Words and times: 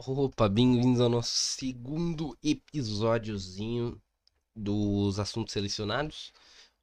Opa, 0.00 0.48
bem-vindos 0.48 1.00
ao 1.00 1.08
nosso 1.08 1.34
segundo 1.34 2.38
episódiozinho 2.40 4.00
dos 4.54 5.18
assuntos 5.18 5.52
selecionados. 5.52 6.32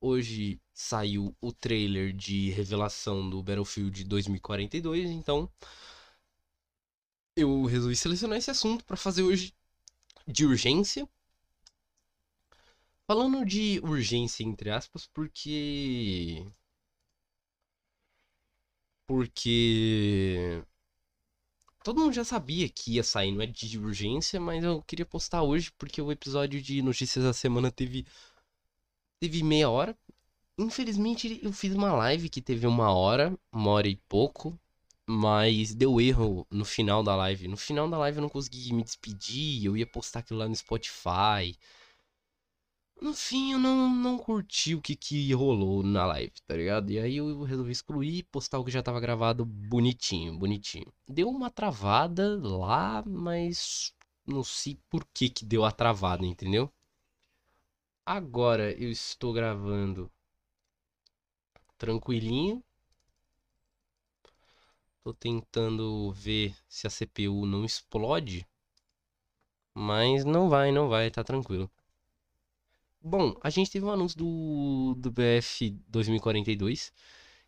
Hoje 0.02 0.60
saiu 0.74 1.34
o 1.40 1.52
trailer 1.54 2.12
de 2.14 2.50
revelação 2.52 3.28
do 3.30 3.42
Battlefield 3.42 4.04
2042, 4.04 5.10
então 5.12 5.50
eu 7.38 7.64
resolvi 7.64 7.96
selecionar 7.96 8.38
esse 8.38 8.52
assunto 8.52 8.84
para 8.84 8.98
fazer 8.98 9.24
hoje 9.24 9.54
de 10.28 10.46
urgência. 10.46 11.08
Falando 13.08 13.46
de 13.46 13.80
urgência, 13.80 14.44
entre 14.44 14.70
aspas, 14.70 15.08
porque. 15.08 16.46
Porque. 19.08 20.64
Todo 21.86 22.02
mundo 22.02 22.14
já 22.14 22.24
sabia 22.24 22.68
que 22.68 22.94
ia 22.94 23.04
sair, 23.04 23.32
não 23.32 23.44
é 23.44 23.46
de 23.46 23.78
urgência, 23.78 24.40
mas 24.40 24.64
eu 24.64 24.82
queria 24.82 25.06
postar 25.06 25.44
hoje 25.44 25.72
porque 25.78 26.02
o 26.02 26.12
episódio 26.12 26.60
de 26.60 26.82
notícias 26.82 27.24
da 27.24 27.32
semana 27.32 27.70
teve. 27.70 28.08
Teve 29.20 29.44
meia 29.44 29.70
hora. 29.70 29.96
Infelizmente 30.58 31.40
eu 31.44 31.54
fiz 31.54 31.76
uma 31.76 31.94
live 31.94 32.28
que 32.28 32.42
teve 32.42 32.66
uma 32.66 32.92
hora, 32.92 33.38
uma 33.52 33.70
hora 33.70 33.88
e 33.88 33.98
pouco. 34.10 34.60
Mas 35.06 35.76
deu 35.76 36.02
erro 36.02 36.48
no 36.50 36.66
final 36.66 37.04
da 37.04 37.16
live. 37.16 37.48
No 37.48 37.56
final 37.56 37.88
da 37.88 38.00
live 38.00 38.18
eu 38.18 38.24
não 38.24 38.30
consegui 38.30 38.74
me 38.74 38.84
despedir. 38.84 39.64
Eu 39.64 39.78
ia 39.78 39.86
postar 39.86 40.22
aquilo 40.22 40.40
lá 40.40 40.50
no 40.50 40.56
Spotify. 40.56 41.56
No 43.02 43.14
fim, 43.14 43.54
eu 43.54 43.60
não, 43.60 43.90
não 43.90 44.18
curti 44.18 44.76
o 44.76 44.82
que, 44.82 44.96
que 44.96 45.32
rolou 45.34 45.82
na 45.84 46.06
live, 46.06 46.34
tá 46.46 46.56
ligado? 46.56 46.92
E 46.92 47.00
aí 47.00 47.18
eu 47.18 47.44
resolvi 47.44 47.72
excluir 47.72 48.18
e 48.18 48.24
postar 48.24 48.60
o 48.60 48.66
que 48.66 48.72
já 48.72 48.82
tava 48.84 49.00
gravado 49.00 49.46
bonitinho, 49.46 50.38
bonitinho. 50.38 50.92
Deu 51.08 51.30
uma 51.30 51.50
travada 51.50 52.38
lá, 52.42 53.04
mas 53.06 53.94
não 54.26 54.44
sei 54.44 54.78
por 54.90 55.06
que 55.14 55.30
que 55.30 55.46
deu 55.46 55.64
a 55.64 55.72
travada, 55.72 56.26
entendeu? 56.26 56.72
Agora 58.06 58.72
eu 58.72 58.90
estou 58.90 59.34
gravando 59.34 60.12
tranquilinho. 61.78 62.64
Tô 65.04 65.14
tentando 65.14 66.12
ver 66.12 66.56
se 66.68 66.88
a 66.88 66.90
CPU 66.90 67.46
não 67.46 67.64
explode. 67.64 68.46
Mas 69.74 70.26
não 70.26 70.50
vai, 70.50 70.72
não 70.72 70.90
vai, 70.90 71.12
tá 71.12 71.24
tranquilo. 71.24 71.70
Bom, 73.08 73.36
a 73.44 73.52
gente 73.52 73.70
teve 73.70 73.86
um 73.86 73.92
anúncio 73.92 74.18
do, 74.18 74.96
do 74.98 75.12
BF 75.12 75.70
2042, 75.88 76.92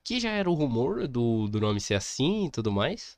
que 0.03 0.19
já 0.19 0.29
era 0.29 0.47
o 0.47 0.53
rumor 0.53 1.07
do, 1.07 1.47
do 1.47 1.59
nome 1.59 1.81
ser 1.81 1.95
assim 1.95 2.45
e 2.45 2.51
tudo 2.51 2.71
mais. 2.71 3.17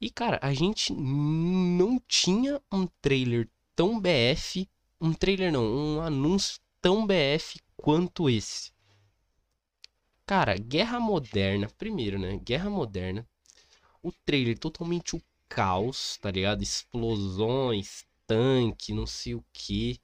E, 0.00 0.08
cara, 0.10 0.38
a 0.40 0.54
gente 0.54 0.94
não 0.94 2.00
tinha 2.08 2.62
um 2.72 2.86
trailer 3.02 3.46
tão 3.74 4.00
BF, 4.00 4.66
um 4.98 5.12
trailer 5.12 5.52
não, 5.52 5.66
um 5.66 6.00
anúncio 6.00 6.58
tão 6.80 7.06
BF 7.06 7.60
quanto 7.76 8.30
esse. 8.30 8.72
Cara, 10.24 10.56
Guerra 10.56 10.98
Moderna, 10.98 11.68
primeiro, 11.76 12.18
né? 12.18 12.38
Guerra 12.38 12.70
Moderna. 12.70 13.28
O 14.02 14.10
trailer 14.24 14.58
totalmente 14.58 15.14
o 15.14 15.20
caos, 15.46 16.16
tá 16.22 16.30
ligado? 16.30 16.62
Explosões, 16.62 18.06
tanque, 18.26 18.94
não 18.94 19.06
sei 19.06 19.34
o 19.34 19.44
que 19.52 20.00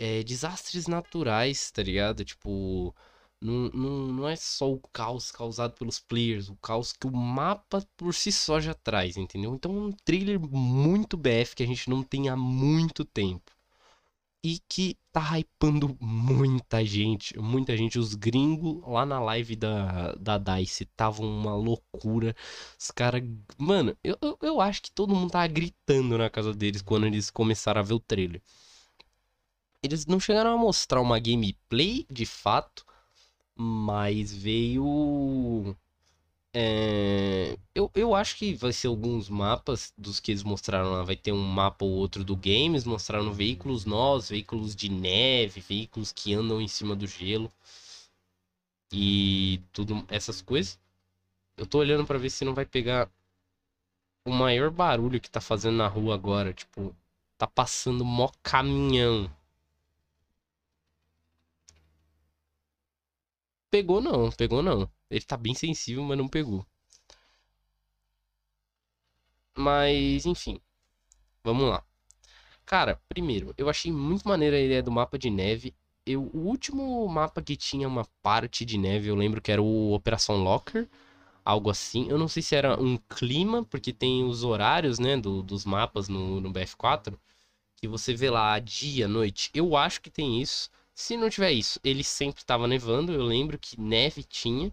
é, 0.00 0.22
desastres 0.22 0.86
naturais, 0.86 1.70
tá 1.70 1.82
ligado? 1.82 2.24
Tipo, 2.24 2.94
não, 3.40 3.68
não, 3.70 4.06
não 4.08 4.28
é 4.28 4.34
só 4.36 4.72
o 4.72 4.80
caos 4.92 5.30
causado 5.30 5.74
pelos 5.74 6.00
players, 6.00 6.48
o 6.48 6.56
caos 6.56 6.92
que 6.92 7.06
o 7.06 7.12
mapa 7.12 7.86
por 7.96 8.14
si 8.14 8.32
só 8.32 8.58
já 8.60 8.72
traz, 8.74 9.16
entendeu? 9.18 9.54
Então 9.54 9.76
é 9.76 9.80
um 9.80 9.92
trailer 9.92 10.40
muito 10.40 11.16
BF 11.18 11.54
que 11.54 11.62
a 11.62 11.66
gente 11.66 11.90
não 11.90 12.02
tem 12.02 12.28
há 12.30 12.36
muito 12.36 13.04
tempo. 13.04 13.52
E 14.42 14.58
que 14.68 14.96
tá 15.12 15.38
hypando 15.38 15.96
muita 16.00 16.82
gente, 16.84 17.38
muita 17.38 17.76
gente. 17.76 17.98
Os 17.98 18.14
gringos 18.14 18.82
lá 18.88 19.04
na 19.04 19.20
live 19.20 19.54
da, 19.54 20.12
da 20.14 20.38
DICE 20.38 20.84
estavam 20.84 21.26
uma 21.28 21.54
loucura. 21.54 22.34
Os 22.78 22.90
caras. 22.90 23.22
Mano, 23.58 23.94
eu, 24.02 24.16
eu, 24.22 24.38
eu 24.40 24.60
acho 24.62 24.80
que 24.82 24.90
todo 24.92 25.14
mundo 25.14 25.30
tava 25.30 25.46
gritando 25.46 26.16
na 26.16 26.30
casa 26.30 26.54
deles 26.54 26.80
quando 26.80 27.06
eles 27.06 27.30
começaram 27.30 27.80
a 27.80 27.84
ver 27.84 27.94
o 27.94 28.00
trailer. 28.00 28.40
Eles 29.82 30.06
não 30.06 30.20
chegaram 30.20 30.52
a 30.54 30.56
mostrar 30.58 31.00
uma 31.00 31.18
gameplay 31.18 32.06
de 32.10 32.26
fato, 32.26 32.84
mas 33.56 34.32
veio. 34.32 35.76
É... 36.54 37.56
Eu, 37.74 37.90
eu 37.94 38.14
acho 38.14 38.36
que 38.36 38.54
vai 38.54 38.72
ser 38.72 38.88
alguns 38.88 39.28
mapas 39.28 39.92
dos 39.96 40.20
que 40.20 40.32
eles 40.32 40.42
mostraram 40.42 40.90
lá. 40.92 41.02
Vai 41.04 41.16
ter 41.16 41.32
um 41.32 41.42
mapa 41.42 41.84
ou 41.84 41.92
outro 41.92 42.24
do 42.24 42.36
games. 42.36 42.84
Mostraram 42.84 43.32
veículos 43.32 43.84
novos, 43.84 44.28
veículos 44.28 44.74
de 44.76 44.88
neve, 44.90 45.60
veículos 45.60 46.12
que 46.12 46.34
andam 46.34 46.60
em 46.60 46.68
cima 46.68 46.94
do 46.96 47.06
gelo. 47.06 47.50
E 48.92 49.62
tudo 49.72 50.04
essas 50.08 50.42
coisas. 50.42 50.78
Eu 51.56 51.66
tô 51.66 51.78
olhando 51.78 52.06
para 52.06 52.18
ver 52.18 52.30
se 52.30 52.44
não 52.44 52.54
vai 52.54 52.66
pegar 52.66 53.10
o 54.26 54.30
maior 54.30 54.70
barulho 54.70 55.20
que 55.20 55.30
tá 55.30 55.40
fazendo 55.40 55.76
na 55.76 55.88
rua 55.88 56.14
agora. 56.14 56.52
Tipo, 56.52 56.94
tá 57.38 57.46
passando 57.46 58.04
mó 58.04 58.30
caminhão. 58.42 59.30
Pegou 63.70 64.00
não, 64.00 64.30
pegou 64.30 64.62
não. 64.62 64.90
Ele 65.10 65.24
tá 65.24 65.36
bem 65.36 65.54
sensível, 65.54 66.02
mas 66.04 66.18
não 66.18 66.28
pegou. 66.28 66.66
Mas, 69.56 70.26
enfim. 70.26 70.60
Vamos 71.44 71.68
lá. 71.68 71.84
Cara, 72.66 73.00
primeiro, 73.08 73.54
eu 73.58 73.68
achei 73.70 73.92
muito 73.92 74.28
maneira 74.28 74.56
a 74.56 74.60
ideia 74.60 74.82
do 74.82 74.92
mapa 74.92 75.18
de 75.18 75.30
neve. 75.30 75.74
Eu, 76.06 76.24
o 76.34 76.38
último 76.48 77.06
mapa 77.08 77.42
que 77.42 77.56
tinha 77.56 77.88
uma 77.88 78.06
parte 78.22 78.64
de 78.64 78.78
neve, 78.78 79.08
eu 79.08 79.16
lembro 79.16 79.42
que 79.42 79.52
era 79.52 79.62
o 79.62 79.92
Operação 79.94 80.42
Locker. 80.44 80.88
Algo 81.44 81.70
assim. 81.70 82.08
Eu 82.10 82.18
não 82.18 82.28
sei 82.28 82.42
se 82.42 82.56
era 82.56 82.80
um 82.80 82.96
clima, 82.98 83.64
porque 83.64 83.92
tem 83.92 84.24
os 84.24 84.44
horários, 84.44 84.98
né, 84.98 85.16
do, 85.18 85.42
dos 85.42 85.64
mapas 85.64 86.08
no, 86.08 86.40
no 86.40 86.50
BF4. 86.52 87.18
Que 87.76 87.88
você 87.88 88.14
vê 88.14 88.30
lá 88.30 88.58
dia, 88.58 89.08
noite. 89.08 89.50
Eu 89.54 89.76
acho 89.76 90.00
que 90.02 90.10
tem 90.10 90.40
isso. 90.42 90.70
Se 91.00 91.16
não 91.16 91.30
tiver 91.30 91.50
isso, 91.52 91.80
ele 91.82 92.04
sempre 92.04 92.42
estava 92.42 92.68
nevando. 92.68 93.10
Eu 93.10 93.22
lembro 93.22 93.58
que 93.58 93.80
neve 93.80 94.22
tinha 94.22 94.70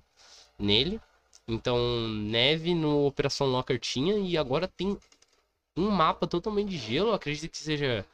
nele. 0.60 1.00
Então, 1.48 1.80
neve 2.10 2.76
no 2.76 3.06
Operação 3.08 3.48
Locker 3.48 3.80
tinha. 3.80 4.20
E 4.20 4.38
agora 4.38 4.68
tem 4.68 4.98
um 5.76 5.90
mapa 5.90 6.28
totalmente 6.28 6.70
de 6.70 6.78
gelo. 6.78 7.14
Acredito 7.14 7.50
que 7.50 7.58
seja. 7.58 8.06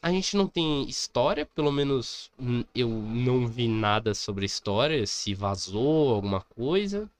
A 0.00 0.12
gente 0.12 0.36
não 0.36 0.46
tem 0.46 0.88
história, 0.88 1.44
pelo 1.44 1.72
menos 1.72 2.30
eu 2.72 2.88
não 2.88 3.48
vi 3.48 3.66
nada 3.66 4.14
sobre 4.14 4.46
história, 4.46 5.04
se 5.04 5.34
vazou 5.34 6.14
alguma 6.14 6.42
coisa. 6.42 7.10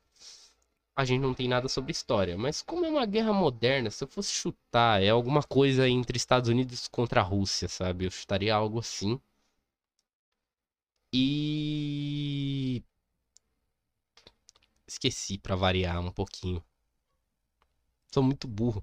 A 0.97 1.05
gente 1.05 1.21
não 1.21 1.35
tem 1.35 1.49
nada 1.49 1.69
sobre 1.69 1.91
história. 1.91 2.39
Mas 2.39 2.63
como 2.63 2.87
é 2.87 2.89
uma 2.89 3.05
guerra 3.05 3.33
moderna, 3.33 3.91
se 3.91 4.05
eu 4.05 4.09
fosse 4.09 4.33
chutar, 4.33 5.03
é 5.03 5.11
alguma 5.11 5.43
coisa 5.43 5.89
entre 5.89 6.17
Estados 6.17 6.49
Unidos 6.49 6.87
contra 6.87 7.21
a 7.21 7.25
Rússia, 7.25 7.69
sabe? 7.69 8.05
Eu 8.07 8.11
chutaria 8.13 8.55
algo 8.55 8.79
assim. 8.79 9.21
E. 11.13 12.83
Esqueci 14.87 15.39
para 15.39 15.55
variar 15.55 16.01
um 16.01 16.11
pouquinho. 16.11 16.63
Sou 18.13 18.23
muito 18.23 18.49
burro. 18.49 18.83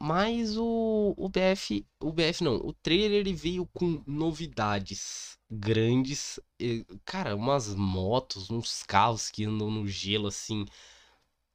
Mas 0.00 0.56
o, 0.56 1.14
o 1.16 1.28
BF. 1.28 1.86
O 2.00 2.12
BF 2.12 2.44
não. 2.44 2.56
O 2.56 2.72
trailer 2.72 3.20
ele 3.20 3.32
veio 3.34 3.66
com 3.66 4.02
novidades 4.06 5.38
grandes. 5.50 6.38
Cara, 7.04 7.34
umas 7.36 7.74
motos, 7.74 8.50
uns 8.50 8.82
carros 8.82 9.30
que 9.30 9.44
andam 9.44 9.70
no 9.70 9.86
gelo 9.86 10.28
assim. 10.28 10.66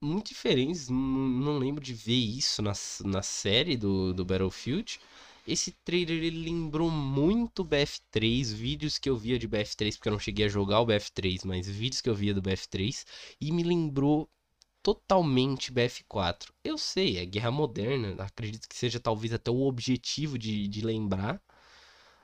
Muito 0.02 0.30
diferentes. 0.30 0.90
Não, 0.90 0.98
não 0.98 1.58
lembro 1.60 1.84
de 1.84 1.94
ver 1.94 2.14
isso 2.16 2.62
na, 2.62 2.74
na 3.06 3.22
série 3.22 3.78
do, 3.78 4.14
do 4.14 4.26
Battlefield. 4.26 5.00
Esse 5.50 5.72
trailer 5.84 6.24
ele 6.24 6.44
lembrou 6.44 6.92
muito 6.92 7.66
BF3, 7.66 8.54
vídeos 8.54 9.00
que 9.00 9.10
eu 9.10 9.18
via 9.18 9.40
de 9.40 9.48
BF3, 9.48 9.96
porque 9.96 10.08
eu 10.08 10.12
não 10.12 10.20
cheguei 10.20 10.46
a 10.46 10.50
jogar 10.50 10.80
o 10.80 10.86
BF3, 10.86 11.44
mas 11.44 11.68
vídeos 11.68 12.02
que 12.02 12.10
eu 12.10 12.14
via 12.14 12.36
do 12.36 12.42
BF3, 12.42 13.04
e 13.42 13.52
me 13.52 13.64
lembrou 13.64 14.30
totalmente 14.84 15.74
BF4. 15.74 16.52
Eu 16.64 16.78
sei, 16.78 17.18
é 17.18 17.26
guerra 17.26 17.50
moderna, 17.50 18.16
acredito 18.24 18.70
que 18.70 18.78
seja 18.78 19.00
talvez 19.00 19.34
até 19.34 19.50
o 19.50 19.62
objetivo 19.62 20.38
de, 20.38 20.68
de 20.68 20.82
lembrar, 20.82 21.42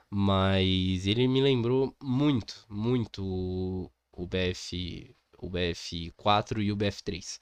mas 0.07 1.07
ele 1.07 1.27
me 1.27 1.41
lembrou 1.41 1.95
muito, 2.01 2.63
muito 2.69 3.25
o, 3.25 3.91
o 4.11 4.27
BF, 4.27 5.15
o 5.39 5.49
BF4 5.49 6.63
e 6.63 6.71
o 6.71 6.77
BF3. 6.77 7.39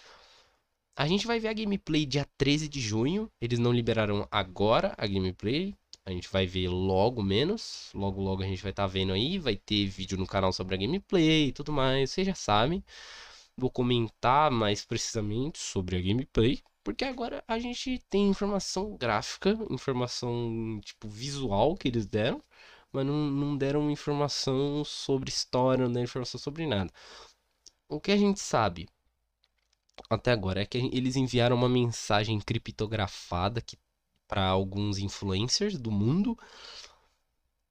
A 0.95 1.07
gente 1.07 1.25
vai 1.25 1.39
ver 1.39 1.47
a 1.47 1.53
gameplay 1.53 2.05
dia 2.05 2.25
13 2.37 2.67
de 2.69 2.79
junho. 2.79 3.31
Eles 3.41 3.57
não 3.57 3.71
liberaram 3.73 4.27
agora 4.31 4.93
a 4.97 5.07
gameplay. 5.07 5.75
A 6.05 6.11
gente 6.11 6.29
vai 6.29 6.45
ver 6.45 6.67
logo 6.69 7.23
menos. 7.23 7.89
Logo, 7.95 8.21
logo 8.21 8.43
a 8.43 8.45
gente 8.45 8.61
vai 8.61 8.71
estar 8.71 8.83
tá 8.83 8.87
vendo 8.87 9.11
aí. 9.13 9.39
Vai 9.39 9.55
ter 9.55 9.87
vídeo 9.87 10.17
no 10.17 10.27
canal 10.27 10.53
sobre 10.53 10.75
a 10.75 10.77
gameplay 10.77 11.47
e 11.47 11.51
tudo 11.51 11.71
mais. 11.73 12.11
Vocês 12.11 12.27
já 12.27 12.35
sabem. 12.35 12.83
Vou 13.57 13.71
comentar 13.71 14.51
mais 14.51 14.85
precisamente 14.85 15.59
sobre 15.59 15.95
a 15.97 16.01
gameplay. 16.01 16.61
Porque 16.83 17.05
agora 17.05 17.43
a 17.47 17.57
gente 17.59 17.99
tem 18.09 18.27
informação 18.29 18.95
gráfica, 18.97 19.57
informação 19.71 20.79
tipo 20.83 21.07
visual 21.07 21.75
que 21.77 21.87
eles 21.87 22.05
deram, 22.05 22.41
mas 22.91 23.05
não, 23.05 23.15
não 23.31 23.57
deram 23.57 23.89
informação 23.89 24.83
sobre 24.83 25.29
história, 25.29 25.85
não 25.85 25.93
deram 25.93 26.03
informação 26.05 26.39
sobre 26.39 26.67
nada. 26.67 26.91
O 27.87 27.99
que 28.01 28.11
a 28.11 28.17
gente 28.17 28.39
sabe 28.41 28.87
até 30.09 30.31
agora 30.31 30.61
é 30.61 30.65
que 30.65 30.77
eles 30.77 31.15
enviaram 31.15 31.55
uma 31.55 31.69
mensagem 31.69 32.39
criptografada 32.39 33.61
que 33.61 33.77
para 34.27 34.45
alguns 34.45 34.97
influencers 34.97 35.77
do 35.77 35.91
mundo 35.91 36.37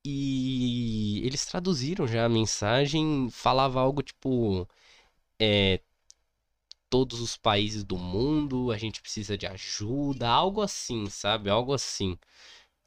e 0.04 1.20
eles 1.24 1.46
traduziram 1.46 2.06
já 2.06 2.24
a 2.24 2.28
mensagem, 2.28 3.28
falava 3.30 3.80
algo 3.80 4.02
tipo 4.02 4.68
é, 5.40 5.80
todos 6.90 7.20
os 7.20 7.36
países 7.36 7.84
do 7.84 7.96
mundo, 7.98 8.70
a 8.70 8.76
gente 8.78 9.00
precisa 9.00 9.36
de 9.38 9.46
ajuda, 9.46 10.28
algo 10.28 10.60
assim, 10.60 11.08
sabe? 11.08 11.48
Algo 11.50 11.72
assim 11.72 12.18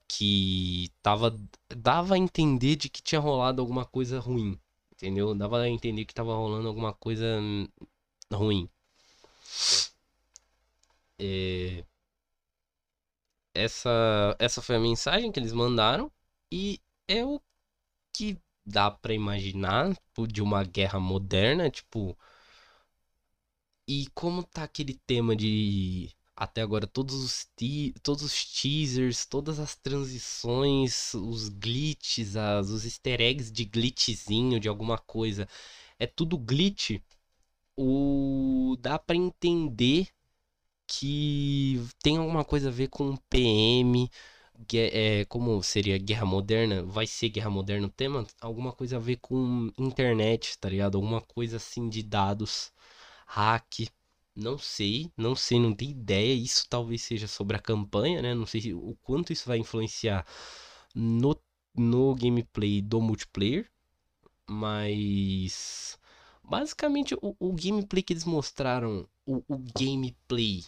que 0.07 0.91
tava 1.03 1.35
dava 1.75 2.15
a 2.15 2.17
entender 2.17 2.75
de 2.77 2.89
que 2.89 3.01
tinha 3.01 3.19
rolado 3.21 3.61
alguma 3.61 3.85
coisa 3.85 4.19
ruim, 4.19 4.59
entendeu? 4.93 5.35
Dava 5.35 5.61
a 5.61 5.69
entender 5.69 6.05
que 6.05 6.13
tava 6.13 6.35
rolando 6.35 6.67
alguma 6.67 6.93
coisa 6.93 7.39
ruim. 8.33 8.69
É... 11.19 11.83
Essa, 13.53 14.35
essa 14.37 14.61
foi 14.61 14.75
a 14.75 14.79
mensagem 14.79 15.31
que 15.31 15.39
eles 15.39 15.53
mandaram 15.53 16.11
e 16.51 16.79
é 17.07 17.23
o 17.25 17.41
que 18.13 18.37
dá 18.65 18.91
para 18.91 19.13
imaginar 19.13 19.95
de 20.27 20.41
uma 20.41 20.63
guerra 20.63 20.99
moderna, 20.99 21.69
tipo. 21.69 22.17
E 23.87 24.07
como 24.13 24.43
tá 24.43 24.63
aquele 24.63 24.95
tema 25.05 25.35
de 25.35 26.09
até 26.35 26.61
agora 26.61 26.85
todos 26.87 27.15
os 27.15 27.47
todos 28.03 28.23
os 28.23 28.45
teasers, 28.45 29.25
todas 29.25 29.59
as 29.59 29.75
transições, 29.75 31.13
os 31.13 31.49
glitches, 31.49 32.35
as, 32.35 32.69
os 32.69 32.83
easter 32.85 33.21
eggs 33.21 33.51
de 33.51 33.63
glitchzinho 33.65 34.59
de 34.59 34.67
alguma 34.67 34.97
coisa, 34.97 35.47
é 35.99 36.05
tudo 36.07 36.37
glitch. 36.37 36.99
O 37.77 38.75
dá 38.79 38.97
para 38.99 39.15
entender 39.15 40.07
que 40.87 41.81
tem 42.03 42.17
alguma 42.17 42.45
coisa 42.45 42.69
a 42.69 42.71
ver 42.71 42.89
com 42.89 43.15
PM, 43.29 44.09
é, 44.73 45.25
como 45.25 45.61
seria 45.63 45.97
guerra 45.97 46.25
moderna, 46.25 46.83
vai 46.83 47.07
ser 47.07 47.29
guerra 47.29 47.49
moderna 47.49 47.87
o 47.87 47.89
tema, 47.91 48.25
alguma 48.41 48.71
coisa 48.73 48.97
a 48.97 48.99
ver 48.99 49.17
com 49.17 49.71
internet, 49.77 50.57
tá 50.59 50.69
ligado? 50.69 50.95
Alguma 50.97 51.21
coisa 51.21 51.57
assim 51.57 51.89
de 51.89 52.03
dados, 52.03 52.73
hack, 53.27 53.87
não 54.35 54.57
sei, 54.57 55.11
não 55.17 55.35
sei, 55.35 55.59
não 55.59 55.73
tenho 55.75 55.91
ideia. 55.91 56.33
Isso 56.33 56.67
talvez 56.69 57.01
seja 57.03 57.27
sobre 57.27 57.57
a 57.57 57.59
campanha, 57.61 58.21
né? 58.21 58.33
Não 58.35 58.45
sei 58.45 58.73
o 58.73 58.95
quanto 59.03 59.33
isso 59.33 59.47
vai 59.47 59.59
influenciar 59.59 60.25
no, 60.95 61.35
no 61.75 62.15
gameplay 62.15 62.81
do 62.81 63.01
multiplayer, 63.01 63.69
mas 64.47 65.97
basicamente 66.47 67.15
o, 67.21 67.35
o 67.39 67.53
gameplay 67.53 68.03
que 68.03 68.13
eles 68.13 68.25
mostraram, 68.25 69.07
o, 69.25 69.43
o 69.47 69.57
gameplay 69.77 70.63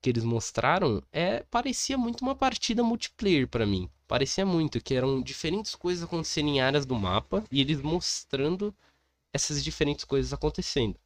que 0.00 0.10
eles 0.10 0.24
mostraram 0.24 1.02
é 1.12 1.44
parecia 1.50 1.96
muito 1.96 2.22
uma 2.22 2.34
partida 2.34 2.82
multiplayer 2.82 3.46
para 3.46 3.64
mim. 3.64 3.88
Parecia 4.08 4.44
muito 4.44 4.82
que 4.82 4.94
eram 4.94 5.22
diferentes 5.22 5.74
coisas 5.74 6.04
acontecendo 6.04 6.48
em 6.48 6.60
áreas 6.60 6.84
do 6.84 6.94
mapa 6.94 7.44
e 7.50 7.60
eles 7.60 7.80
mostrando 7.80 8.74
essas 9.32 9.62
diferentes 9.62 10.04
coisas 10.04 10.32
acontecendo. 10.32 10.98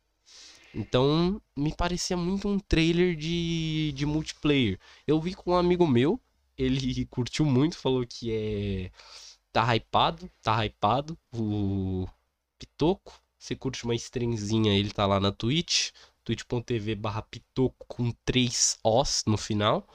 Então, 0.74 1.40
me 1.56 1.74
parecia 1.74 2.16
muito 2.16 2.48
um 2.48 2.58
trailer 2.58 3.16
de, 3.16 3.92
de 3.92 4.04
multiplayer. 4.04 4.78
Eu 5.06 5.20
vi 5.20 5.34
com 5.34 5.52
um 5.52 5.56
amigo 5.56 5.86
meu, 5.86 6.20
ele 6.56 7.06
curtiu 7.06 7.44
muito, 7.44 7.78
falou 7.78 8.06
que 8.06 8.32
é 8.32 8.90
tá 9.52 9.74
hypado, 9.74 10.30
tá 10.42 10.66
hypado 10.66 11.18
o 11.32 12.06
Pitoco. 12.58 13.18
Você 13.46 13.54
curte 13.54 13.84
uma 13.84 13.94
streamzinha, 13.94 14.76
ele 14.76 14.90
tá 14.90 15.06
lá 15.06 15.20
na 15.20 15.31
Twitch 15.31 15.93
twitch.tv 16.25 16.96
barra 16.96 17.22
pitoco 17.22 17.87
com 17.87 18.10
3 18.25 18.76
Os 18.82 19.22
no 19.25 19.37
final. 19.37 19.87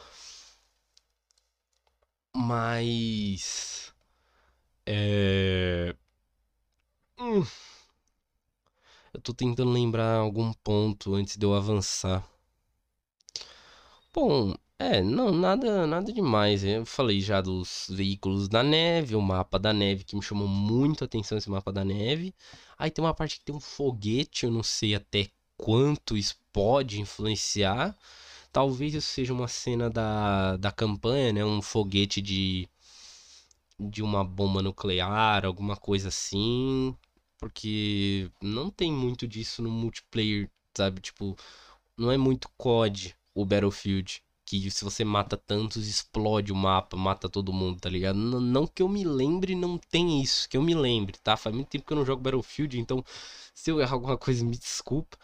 Mas. 2.33 3.94
É. 4.86 5.94
Hum. 7.19 7.45
Eu 9.13 9.19
tô 9.19 9.33
tentando 9.33 9.71
lembrar 9.71 10.15
algum 10.15 10.53
ponto 10.53 11.13
antes 11.13 11.36
de 11.36 11.45
eu 11.45 11.53
avançar. 11.53 12.25
Bom, 14.13 14.56
é, 14.81 15.04
não, 15.04 15.31
nada, 15.31 15.86
nada 15.86 16.12
demais. 16.12 16.63
Eu 16.63 16.86
falei 16.86 17.22
já 17.22 17.39
dos 17.39 17.88
veículos 17.89 18.50
da 18.50 18.63
neve, 18.63 19.16
o 19.16 19.22
mapa 19.22 19.60
da 19.60 19.72
neve 19.72 20.04
que 20.04 20.16
me 20.16 20.22
chamou 20.24 20.48
muito 20.48 21.04
a 21.04 21.06
atenção 21.06 21.38
esse 21.38 21.50
mapa 21.50 21.72
da 21.72 21.86
neve. 21.86 22.33
Aí 22.78 22.89
tem 22.89 23.04
uma 23.04 23.13
parte 23.13 23.38
que 23.38 23.45
tem 23.45 23.56
um 23.56 23.60
foguete, 23.60 24.45
eu 24.45 24.51
não 24.51 24.63
sei 24.63 24.95
até 24.95 25.28
quanto 25.56 26.18
isso 26.18 26.36
pode 26.51 27.00
influenciar. 27.00 27.95
Talvez 28.51 28.95
isso 28.95 29.07
seja 29.07 29.33
uma 29.33 29.48
cena 29.48 29.89
da, 29.89 30.57
da 30.57 30.72
campanha, 30.72 31.31
né? 31.31 31.45
Um 31.45 31.62
foguete 31.62 32.22
de, 32.22 32.68
de 33.80 34.01
uma 34.01 34.24
bomba 34.24 34.62
nuclear, 34.63 35.45
alguma 35.45 35.77
coisa 35.77 36.10
assim. 36.10 36.95
Porque 37.38 38.30
não 38.42 38.69
tem 38.69 38.92
muito 38.92 39.27
disso 39.27 39.62
no 39.62 39.69
multiplayer, 39.69 40.50
sabe? 40.75 41.01
Tipo, 41.01 41.38
não 41.98 42.12
é 42.12 42.18
muito 42.18 42.50
COD 42.57 43.16
o 43.36 43.45
Battlefield. 43.45 44.24
Que 44.51 44.69
se 44.69 44.83
você 44.83 45.06
mata 45.06 45.38
tantos, 45.38 45.88
explode 45.88 46.51
o 46.51 46.56
mapa, 46.56 46.98
mata 46.98 47.30
todo 47.30 47.53
mundo, 47.53 47.80
tá 47.80 47.89
ligado? 47.89 48.18
Não, 48.18 48.42
não 48.42 48.68
que 48.68 48.81
eu 48.81 48.89
me 48.89 49.06
lembre, 49.06 49.56
não 49.56 49.77
tem 49.77 50.21
isso. 50.21 50.50
Que 50.50 50.57
eu 50.57 50.62
me 50.62 50.75
lembre, 50.75 51.18
tá? 51.24 51.38
Faz 51.38 51.56
muito 51.56 51.69
tempo 51.69 51.86
que 51.86 51.94
eu 51.94 51.98
não 51.98 52.06
jogo 52.06 52.21
Battlefield, 52.21 52.77
então 52.77 53.01
se 53.53 53.71
eu 53.71 53.80
errar 53.80 53.94
alguma 53.94 54.18
coisa, 54.18 54.44
me 54.44 54.57
desculpa. 54.57 55.18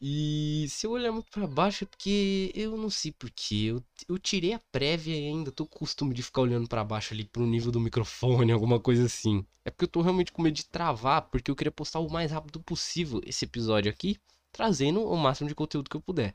E 0.00 0.66
se 0.68 0.86
eu 0.86 0.90
olhar 0.90 1.10
muito 1.10 1.30
para 1.30 1.46
baixo 1.46 1.84
é 1.84 1.86
porque 1.86 2.52
eu 2.54 2.76
não 2.76 2.90
sei 2.90 3.12
porquê. 3.12 3.66
Eu, 3.72 3.82
eu 4.08 4.18
tirei 4.18 4.52
a 4.52 4.58
prévia 4.70 5.14
ainda 5.14 5.50
tô 5.50 5.66
com 5.66 5.78
costume 5.78 6.12
de 6.14 6.22
ficar 6.22 6.42
olhando 6.42 6.68
para 6.68 6.84
baixo 6.84 7.14
ali 7.14 7.24
pro 7.24 7.46
nível 7.46 7.72
do 7.72 7.80
microfone, 7.80 8.52
alguma 8.52 8.78
coisa 8.78 9.06
assim. 9.06 9.42
É 9.64 9.70
porque 9.70 9.84
eu 9.84 9.88
tô 9.88 10.02
realmente 10.02 10.32
com 10.32 10.42
medo 10.42 10.54
de 10.54 10.66
travar, 10.66 11.22
porque 11.30 11.50
eu 11.50 11.56
queria 11.56 11.72
postar 11.72 12.00
o 12.00 12.10
mais 12.10 12.30
rápido 12.30 12.60
possível 12.60 13.22
esse 13.24 13.46
episódio 13.46 13.90
aqui, 13.90 14.18
trazendo 14.52 15.02
o 15.02 15.16
máximo 15.16 15.48
de 15.48 15.54
conteúdo 15.54 15.88
que 15.88 15.96
eu 15.96 16.02
puder. 16.02 16.34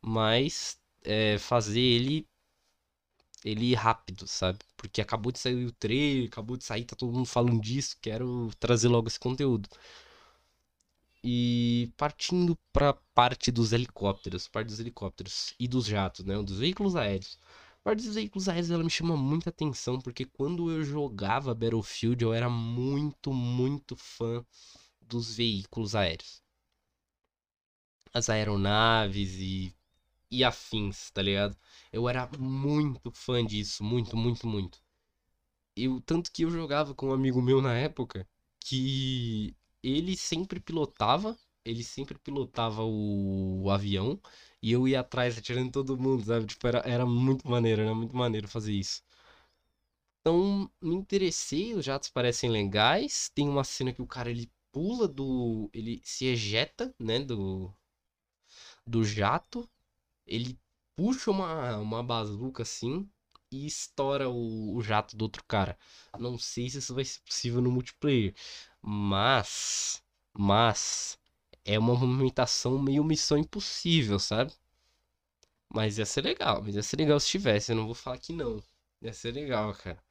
Mas 0.00 0.78
é, 1.04 1.38
fazer 1.38 1.80
ele 1.80 2.26
ele 3.44 3.74
rápido, 3.74 4.26
sabe? 4.26 4.58
Porque 4.76 5.00
acabou 5.00 5.32
de 5.32 5.38
sair 5.38 5.64
o 5.66 5.72
trailer, 5.72 6.28
acabou 6.28 6.56
de 6.56 6.64
sair, 6.64 6.84
tá 6.84 6.94
todo 6.96 7.12
mundo 7.12 7.26
falando 7.26 7.60
disso, 7.60 7.96
quero 8.00 8.50
trazer 8.58 8.88
logo 8.88 9.08
esse 9.08 9.18
conteúdo. 9.18 9.68
E 11.22 11.92
partindo 11.96 12.56
para 12.72 12.92
parte 13.14 13.50
dos 13.52 13.72
helicópteros, 13.72 14.48
parte 14.48 14.66
dos 14.68 14.80
helicópteros 14.80 15.54
e 15.58 15.68
dos 15.68 15.86
jatos, 15.86 16.24
né, 16.24 16.40
dos 16.42 16.58
veículos 16.58 16.96
aéreos. 16.96 17.38
A 17.80 17.84
parte 17.84 18.04
dos 18.04 18.14
veículos 18.16 18.48
aéreos 18.48 18.70
ela 18.70 18.82
me 18.84 18.90
chama 18.90 19.16
muita 19.16 19.50
atenção 19.50 20.00
porque 20.00 20.24
quando 20.24 20.70
eu 20.70 20.82
jogava 20.84 21.54
Battlefield 21.54 22.22
eu 22.24 22.32
era 22.32 22.48
muito, 22.50 23.32
muito 23.32 23.94
fã 23.96 24.44
dos 25.00 25.34
veículos 25.36 25.94
aéreos. 25.94 26.42
As 28.12 28.28
aeronaves 28.28 29.34
e, 29.38 29.74
e 30.30 30.44
afins, 30.44 31.10
tá 31.10 31.22
ligado? 31.22 31.56
Eu 31.92 32.08
era 32.08 32.28
muito 32.38 33.10
fã 33.12 33.44
disso, 33.44 33.82
muito, 33.84 34.16
muito, 34.16 34.46
muito. 34.46 34.80
Eu, 35.76 36.00
tanto 36.02 36.32
que 36.32 36.42
eu 36.44 36.50
jogava 36.50 36.94
com 36.94 37.08
um 37.08 37.12
amigo 37.12 37.40
meu 37.42 37.62
na 37.62 37.74
época 37.78 38.28
que 38.60 39.56
ele 39.82 40.16
sempre 40.16 40.60
pilotava, 40.60 41.36
ele 41.64 41.84
sempre 41.84 42.18
pilotava 42.18 42.82
o, 42.84 43.62
o 43.64 43.70
avião 43.70 44.20
e 44.62 44.72
eu 44.72 44.86
ia 44.88 45.00
atrás 45.00 45.38
atirando 45.38 45.70
todo 45.72 45.96
mundo, 45.98 46.24
sabe? 46.24 46.46
Tipo, 46.46 46.66
era, 46.68 46.78
era 46.80 47.06
muito 47.06 47.48
maneiro, 47.48 47.82
era 47.82 47.94
muito 47.94 48.16
maneiro 48.16 48.48
fazer 48.48 48.72
isso. 48.74 49.02
Então, 50.20 50.70
me 50.80 50.94
interessei, 50.94 51.74
os 51.74 51.84
jatos 51.84 52.08
parecem 52.10 52.48
legais. 52.50 53.30
Tem 53.34 53.48
uma 53.48 53.64
cena 53.64 53.92
que 53.92 54.00
o 54.02 54.06
cara 54.06 54.30
ele 54.30 54.48
pula 54.72 55.08
do. 55.08 55.68
Ele 55.72 56.00
se 56.04 56.26
ejeta, 56.26 56.94
né? 57.00 57.18
Do, 57.20 57.74
do 58.86 59.04
jato. 59.04 59.68
Ele 60.28 60.58
puxa 60.96 61.30
uma, 61.30 61.76
uma 61.78 62.02
bazuca 62.02 62.62
assim 62.62 63.08
e 63.50 63.66
estoura 63.66 64.28
o, 64.28 64.76
o 64.76 64.82
jato 64.82 65.16
do 65.16 65.22
outro 65.22 65.42
cara. 65.44 65.78
Não 66.18 66.38
sei 66.38 66.68
se 66.70 66.78
isso 66.78 66.94
vai 66.94 67.04
ser 67.04 67.20
possível 67.22 67.60
no 67.62 67.70
multiplayer. 67.70 68.34
Mas, 68.82 70.02
mas 70.36 71.18
é 71.64 71.78
uma 71.78 71.94
movimentação 71.94 72.78
meio 72.78 73.04
missão 73.04 73.38
impossível, 73.38 74.18
sabe? 74.18 74.52
Mas 75.72 75.98
ia 75.98 76.06
ser 76.06 76.22
legal, 76.22 76.62
mas 76.62 76.74
ia 76.76 76.82
ser 76.82 76.96
legal 76.96 77.18
se 77.20 77.28
tivesse, 77.28 77.72
eu 77.72 77.76
não 77.76 77.86
vou 77.86 77.94
falar 77.94 78.18
que 78.18 78.32
não. 78.32 78.62
Ia 79.02 79.12
ser 79.12 79.32
legal, 79.32 79.74
cara. 79.74 80.02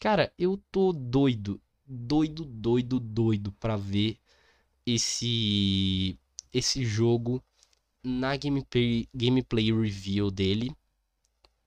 Cara, 0.00 0.32
eu 0.38 0.56
tô 0.70 0.92
doido, 0.92 1.60
doido, 1.86 2.44
doido, 2.44 2.98
doido 2.98 3.52
pra 3.52 3.76
ver 3.76 4.18
esse 4.86 6.18
esse 6.52 6.84
jogo 6.84 7.42
na 8.02 8.36
gameplay, 8.36 9.08
gameplay 9.14 9.72
review 9.72 10.30
dele, 10.30 10.74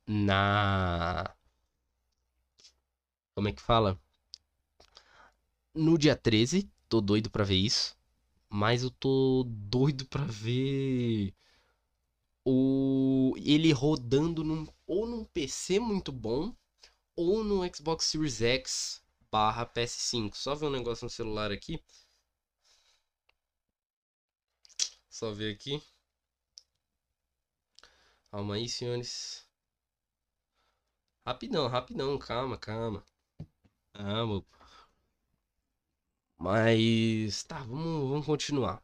na. 0.08 1.36
Como 3.34 3.48
é 3.48 3.54
que 3.54 3.62
fala? 3.62 4.00
No 5.74 5.98
dia 5.98 6.16
13, 6.16 6.70
tô 6.90 7.00
doido 7.02 7.30
pra 7.30 7.44
ver 7.44 7.56
isso. 7.58 7.96
Mas 8.50 8.84
eu 8.84 8.90
tô 8.92 9.44
doido 9.48 10.06
pra 10.08 10.24
ver 10.26 11.34
o 12.46 13.34
ele 13.38 13.72
rodando 13.72 14.44
num, 14.44 14.68
ou 14.88 15.06
num 15.08 15.26
PC 15.26 15.80
muito 15.80 16.12
bom 16.12 16.56
ou 17.16 17.44
no 17.44 17.62
Xbox 17.76 18.06
Series 18.06 18.42
X 18.42 19.02
barra 19.32 19.66
PS5. 19.66 20.36
Só 20.38 20.56
ver 20.56 20.68
um 20.68 20.72
negócio 20.72 21.06
no 21.06 21.10
celular 21.10 21.52
aqui. 21.52 21.84
Só 25.10 25.32
ver 25.32 25.54
aqui. 25.54 25.82
Calma 28.36 28.56
aí, 28.56 28.68
senhores. 28.68 29.48
Rapidão, 31.26 31.68
rapidão, 31.70 32.18
calma, 32.18 32.58
calma. 32.58 33.02
Calma. 33.94 34.46
Mas 36.38 37.44
tá, 37.44 37.60
vamos, 37.64 38.10
vamos 38.10 38.26
continuar. 38.26 38.82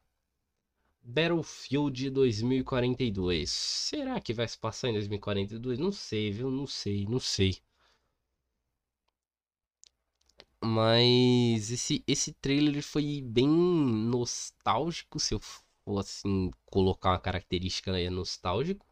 Battlefield 1.03 2.09
2042. 2.09 3.49
Será 3.51 4.19
que 4.19 4.33
vai 4.33 4.47
se 4.47 4.57
passar 4.57 4.89
em 4.89 4.93
2042? 4.93 5.77
Não 5.77 5.91
sei, 5.91 6.31
viu? 6.31 6.49
Não 6.49 6.65
sei, 6.65 7.05
não 7.05 7.19
sei. 7.19 7.61
Mas 10.63 11.71
esse, 11.71 12.03
esse 12.07 12.33
trailer 12.33 12.81
foi 12.81 13.21
bem 13.21 13.47
nostálgico, 13.47 15.19
se 15.19 15.33
eu 15.33 15.39
for 15.39 15.99
assim 15.99 16.49
colocar 16.65 17.11
uma 17.11 17.19
característica 17.19 17.99
é 17.99 18.09
nostálgico. 18.09 18.90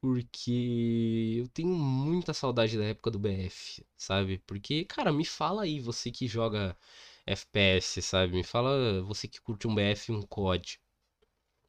Porque 0.00 1.36
eu 1.38 1.48
tenho 1.48 1.74
muita 1.74 2.32
saudade 2.34 2.76
da 2.78 2.84
época 2.84 3.10
do 3.10 3.18
BF, 3.18 3.84
sabe? 3.96 4.38
Porque, 4.46 4.84
cara, 4.84 5.12
me 5.12 5.24
fala 5.24 5.62
aí, 5.64 5.80
você 5.80 6.10
que 6.10 6.26
joga 6.28 6.76
FPS, 7.26 8.00
sabe? 8.02 8.34
Me 8.34 8.44
fala, 8.44 9.02
você 9.02 9.26
que 9.28 9.40
curte 9.40 9.66
um 9.68 9.74
BF 9.74 10.12
e 10.12 10.14
um 10.14 10.22
COD. 10.22 10.80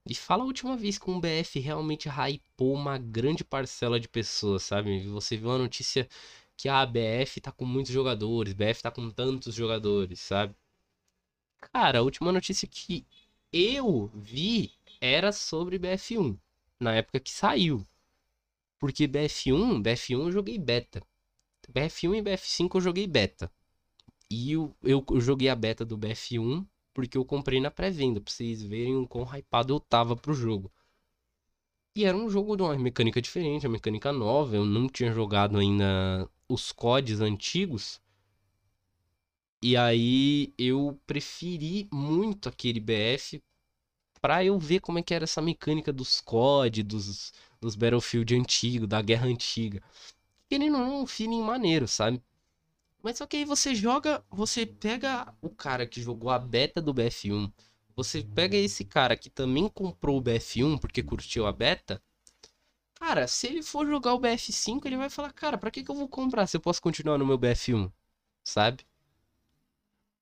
E 0.08 0.16
fala 0.16 0.44
a 0.44 0.48
última 0.48 0.78
vez 0.78 0.98
que 1.00 1.10
um 1.10 1.20
BF 1.20 1.60
realmente 1.60 2.10
hypou 2.10 2.74
uma 2.74 2.98
grande 2.98 3.44
parcela 3.46 4.00
de 4.00 4.08
pessoas, 4.10 4.64
sabe? 4.64 5.08
Você 5.10 5.38
viu 5.38 5.52
a 5.52 5.58
notícia 5.58 6.08
que 6.58 6.70
a 6.70 6.86
BF 6.86 7.42
tá 7.42 7.52
com 7.52 7.66
muitos 7.66 7.92
jogadores, 7.94 8.54
BF 8.54 8.84
tá 8.84 8.92
com 8.92 9.10
tantos 9.12 9.56
jogadores, 9.56 10.20
sabe? 10.22 10.56
Cara, 11.72 12.00
a 12.00 12.02
última 12.02 12.32
notícia 12.34 12.68
que 12.68 13.06
eu 13.54 14.08
vi 14.14 14.74
era 15.00 15.32
sobre 15.32 15.78
BF1, 15.80 16.38
na 16.80 16.96
época 16.96 17.20
que 17.20 17.32
saiu. 17.32 17.86
Porque 18.80 19.08
BF1, 19.08 19.84
BF1 19.84 20.20
eu 20.20 20.32
joguei 20.32 20.58
beta. 20.58 21.04
BF1 21.72 22.18
e 22.18 22.22
BF5 22.22 22.76
eu 22.76 22.82
joguei 22.82 23.06
beta. 23.06 23.52
E 24.32 24.54
eu, 24.54 24.76
eu, 24.82 25.04
joguei 25.20 25.50
a 25.50 25.56
beta 25.56 25.86
do 25.86 25.98
BF1 25.98 26.66
porque 26.94 27.18
eu 27.18 27.26
comprei 27.26 27.60
na 27.62 27.72
pré-venda, 27.72 28.20
pra 28.20 28.32
vocês 28.32 28.62
verem 28.64 28.96
o 28.96 29.08
quão 29.08 29.24
hypado 29.24 29.74
eu 29.74 29.80
tava 29.80 30.16
pro 30.16 30.34
jogo. 30.34 30.72
E 31.96 32.06
era 32.06 32.16
um 32.16 32.30
jogo 32.30 32.56
de 32.56 32.64
uma 32.64 32.78
mecânica 32.78 33.22
diferente, 33.22 33.66
uma 33.66 33.74
mecânica 33.74 34.12
nova. 34.12 34.56
Eu 34.56 34.66
não 34.66 34.88
tinha 34.88 35.12
jogado 35.12 35.58
ainda 35.58 36.30
os 36.48 36.72
CODs 36.72 37.22
antigos. 37.22 38.02
E 39.62 39.76
aí 39.76 40.54
eu 40.58 41.00
preferi 41.06 41.90
muito 41.92 42.48
aquele 42.48 42.80
BF 42.80 43.42
pra 44.22 44.44
eu 44.44 44.60
ver 44.60 44.80
como 44.82 45.00
é 45.00 45.04
que 45.04 45.14
era 45.14 45.24
essa 45.26 45.42
mecânica 45.42 45.92
dos 45.94 46.22
COD, 46.22 46.84
dos, 46.84 47.34
dos 47.60 47.76
Battlefield 47.76 48.36
antigos, 48.36 48.88
da 48.88 49.02
guerra 49.02 49.28
antiga. 49.28 49.82
Ele 50.50 50.70
não 50.70 50.84
é 50.84 51.04
um 51.04 51.08
feeling 51.08 51.42
maneiro, 51.42 51.88
sabe? 51.88 52.22
Mas 53.02 53.18
só 53.18 53.26
que 53.26 53.38
aí 53.38 53.46
você 53.46 53.74
joga, 53.76 54.24
você 54.30 54.66
pega 54.66 55.34
o 55.42 55.50
cara 55.50 55.88
que 55.88 56.02
jogou 56.02 56.30
a 56.30 56.40
beta 56.40 56.82
do 56.82 56.94
BF1, 56.94 57.52
você 57.96 58.24
pega 58.24 58.58
esse 58.58 58.86
cara 58.86 59.16
que 59.18 59.30
também 59.30 59.68
comprou 59.70 60.18
o 60.18 60.22
BF1 60.22 60.78
porque 60.80 61.04
curtiu 61.04 61.46
a 61.48 61.52
beta. 61.52 62.02
Cara, 62.96 63.28
se 63.28 63.48
ele 63.48 63.64
for 63.64 63.88
jogar 63.88 64.14
o 64.14 64.20
BF5, 64.20 64.86
ele 64.86 64.98
vai 64.98 65.10
falar, 65.10 65.32
cara, 65.34 65.58
pra 65.58 65.72
que, 65.72 65.84
que 65.84 65.90
eu 65.92 65.96
vou 65.96 66.08
comprar 66.08 66.48
se 66.48 66.58
eu 66.58 66.62
posso 66.62 66.82
continuar 66.82 67.18
no 67.18 67.26
meu 67.26 67.38
BF1? 67.38 67.92
Sabe? 68.44 68.86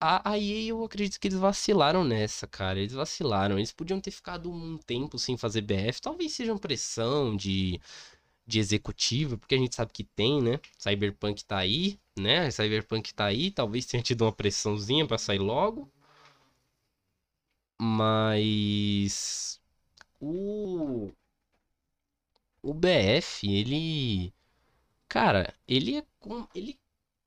Aí 0.00 0.68
eu 0.68 0.84
acredito 0.84 1.18
que 1.20 1.26
eles 1.28 1.38
vacilaram 1.38 2.04
nessa, 2.04 2.46
cara. 2.46 2.78
Eles 2.78 2.92
vacilaram. 2.92 3.58
Eles 3.58 3.72
podiam 3.72 4.00
ter 4.00 4.10
ficado 4.12 4.50
um 4.50 4.78
tempo 4.78 5.18
sem 5.18 5.36
fazer 5.36 5.60
BF. 5.62 6.00
Talvez 6.00 6.32
seja 6.32 6.52
uma 6.52 6.58
pressão 6.60 7.36
de 7.36 7.80
de 8.46 8.58
executiva, 8.60 9.38
porque 9.38 9.54
a 9.54 9.58
gente 9.58 9.74
sabe 9.76 9.92
que 9.92 10.04
tem, 10.04 10.42
né? 10.42 10.60
Cyberpunk 10.78 11.44
tá 11.44 11.58
aí, 11.58 11.98
né? 12.18 12.50
Cyberpunk 12.50 13.14
tá 13.14 13.26
aí, 13.26 13.50
talvez 13.50 13.86
tenha 13.86 14.02
tido 14.02 14.22
uma 14.24 14.32
pressãozinha 14.32 15.06
para 15.06 15.18
sair 15.18 15.38
logo. 15.38 15.90
Mas 17.80 19.60
o 20.20 21.12
o 22.62 22.74
BF, 22.74 23.48
ele 23.48 24.32
cara, 25.08 25.54
ele 25.68 25.98
é 25.98 26.06
com 26.20 26.46
ele 26.54 26.78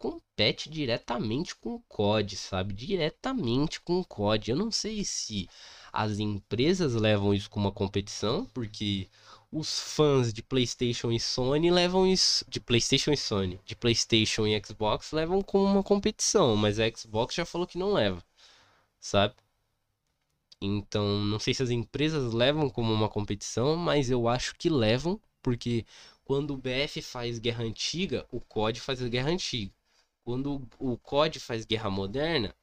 compete 0.01 0.67
diretamente 0.67 1.55
com 1.55 1.75
o 1.75 1.79
COD, 1.81 2.35
sabe? 2.35 2.73
Diretamente 2.73 3.79
com 3.79 3.99
o 3.99 4.05
COD. 4.05 4.51
Eu 4.51 4.57
não 4.57 4.71
sei 4.71 5.05
se 5.05 5.47
as 5.93 6.17
empresas 6.17 6.95
levam 6.95 7.33
isso 7.33 7.49
como 7.49 7.67
uma 7.67 7.71
competição, 7.71 8.45
porque 8.47 9.07
os 9.51 9.79
fãs 9.79 10.33
de 10.33 10.41
PlayStation 10.41 11.11
e 11.11 11.19
Sony 11.19 11.69
levam 11.69 12.07
isso 12.07 12.43
de 12.49 12.59
PlayStation 12.59 13.11
e 13.11 13.17
Sony, 13.17 13.59
de 13.63 13.75
PlayStation 13.75 14.47
e 14.47 14.59
Xbox 14.65 15.11
levam 15.11 15.41
como 15.43 15.65
uma 15.65 15.83
competição, 15.83 16.55
mas 16.55 16.79
a 16.79 16.89
Xbox 16.89 17.35
já 17.35 17.45
falou 17.45 17.67
que 17.67 17.77
não 17.77 17.93
leva, 17.93 18.23
sabe? 18.99 19.35
Então, 20.61 21.19
não 21.25 21.39
sei 21.39 21.53
se 21.53 21.63
as 21.63 21.69
empresas 21.69 22.33
levam 22.33 22.69
como 22.69 22.93
uma 22.93 23.09
competição, 23.09 23.75
mas 23.75 24.09
eu 24.09 24.27
acho 24.27 24.55
que 24.55 24.69
levam, 24.69 25.19
porque 25.41 25.85
quando 26.23 26.51
o 26.53 26.57
BF 26.57 27.01
faz 27.01 27.39
guerra 27.39 27.63
antiga, 27.63 28.25
o 28.31 28.39
COD 28.39 28.79
faz 28.79 29.01
guerra 29.03 29.29
antiga. 29.29 29.71
Quando 30.23 30.67
o 30.79 30.97
COD 30.97 31.39
faz 31.39 31.65
guerra 31.65 31.89
moderna, 31.89 32.55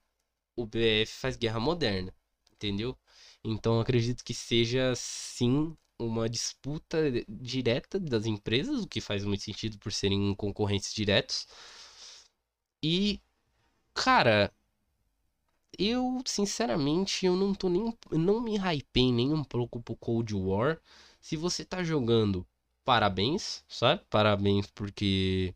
o 0.57 0.67
BF 0.67 1.13
faz 1.21 1.37
guerra 1.37 1.61
moderna, 1.61 2.15
entendeu? 2.53 2.97
Então 3.45 3.81
acredito 3.81 4.25
que 4.25 4.35
seja 4.35 4.95
sim 4.97 5.77
uma 5.99 6.29
disputa 6.29 6.99
direta 7.29 7.99
das 7.99 8.27
empresas, 8.27 8.83
o 8.83 8.89
que 8.89 9.01
faz 9.01 9.25
muito 9.25 9.43
sentido 9.45 9.79
por 9.79 9.93
serem 9.93 10.35
concorrentes 10.35 10.95
diretos. 10.95 11.47
E, 12.83 13.21
cara, 13.95 14.53
eu 15.79 16.21
sinceramente 16.27 17.25
eu 17.27 17.35
não 17.37 17.55
tô 17.55 17.69
nem 17.71 17.97
não 18.13 18.41
me 18.41 18.57
hypei 18.59 19.11
nem 19.13 19.33
um 19.33 19.43
pouco 19.45 19.81
pro 19.81 19.97
Cold 19.97 20.35
War. 20.35 20.79
Se 21.21 21.37
você 21.37 21.65
tá 21.65 21.83
jogando, 21.83 22.47
parabéns, 22.85 23.65
sabe? 23.69 24.03
Parabéns 24.11 24.67
porque 24.69 25.55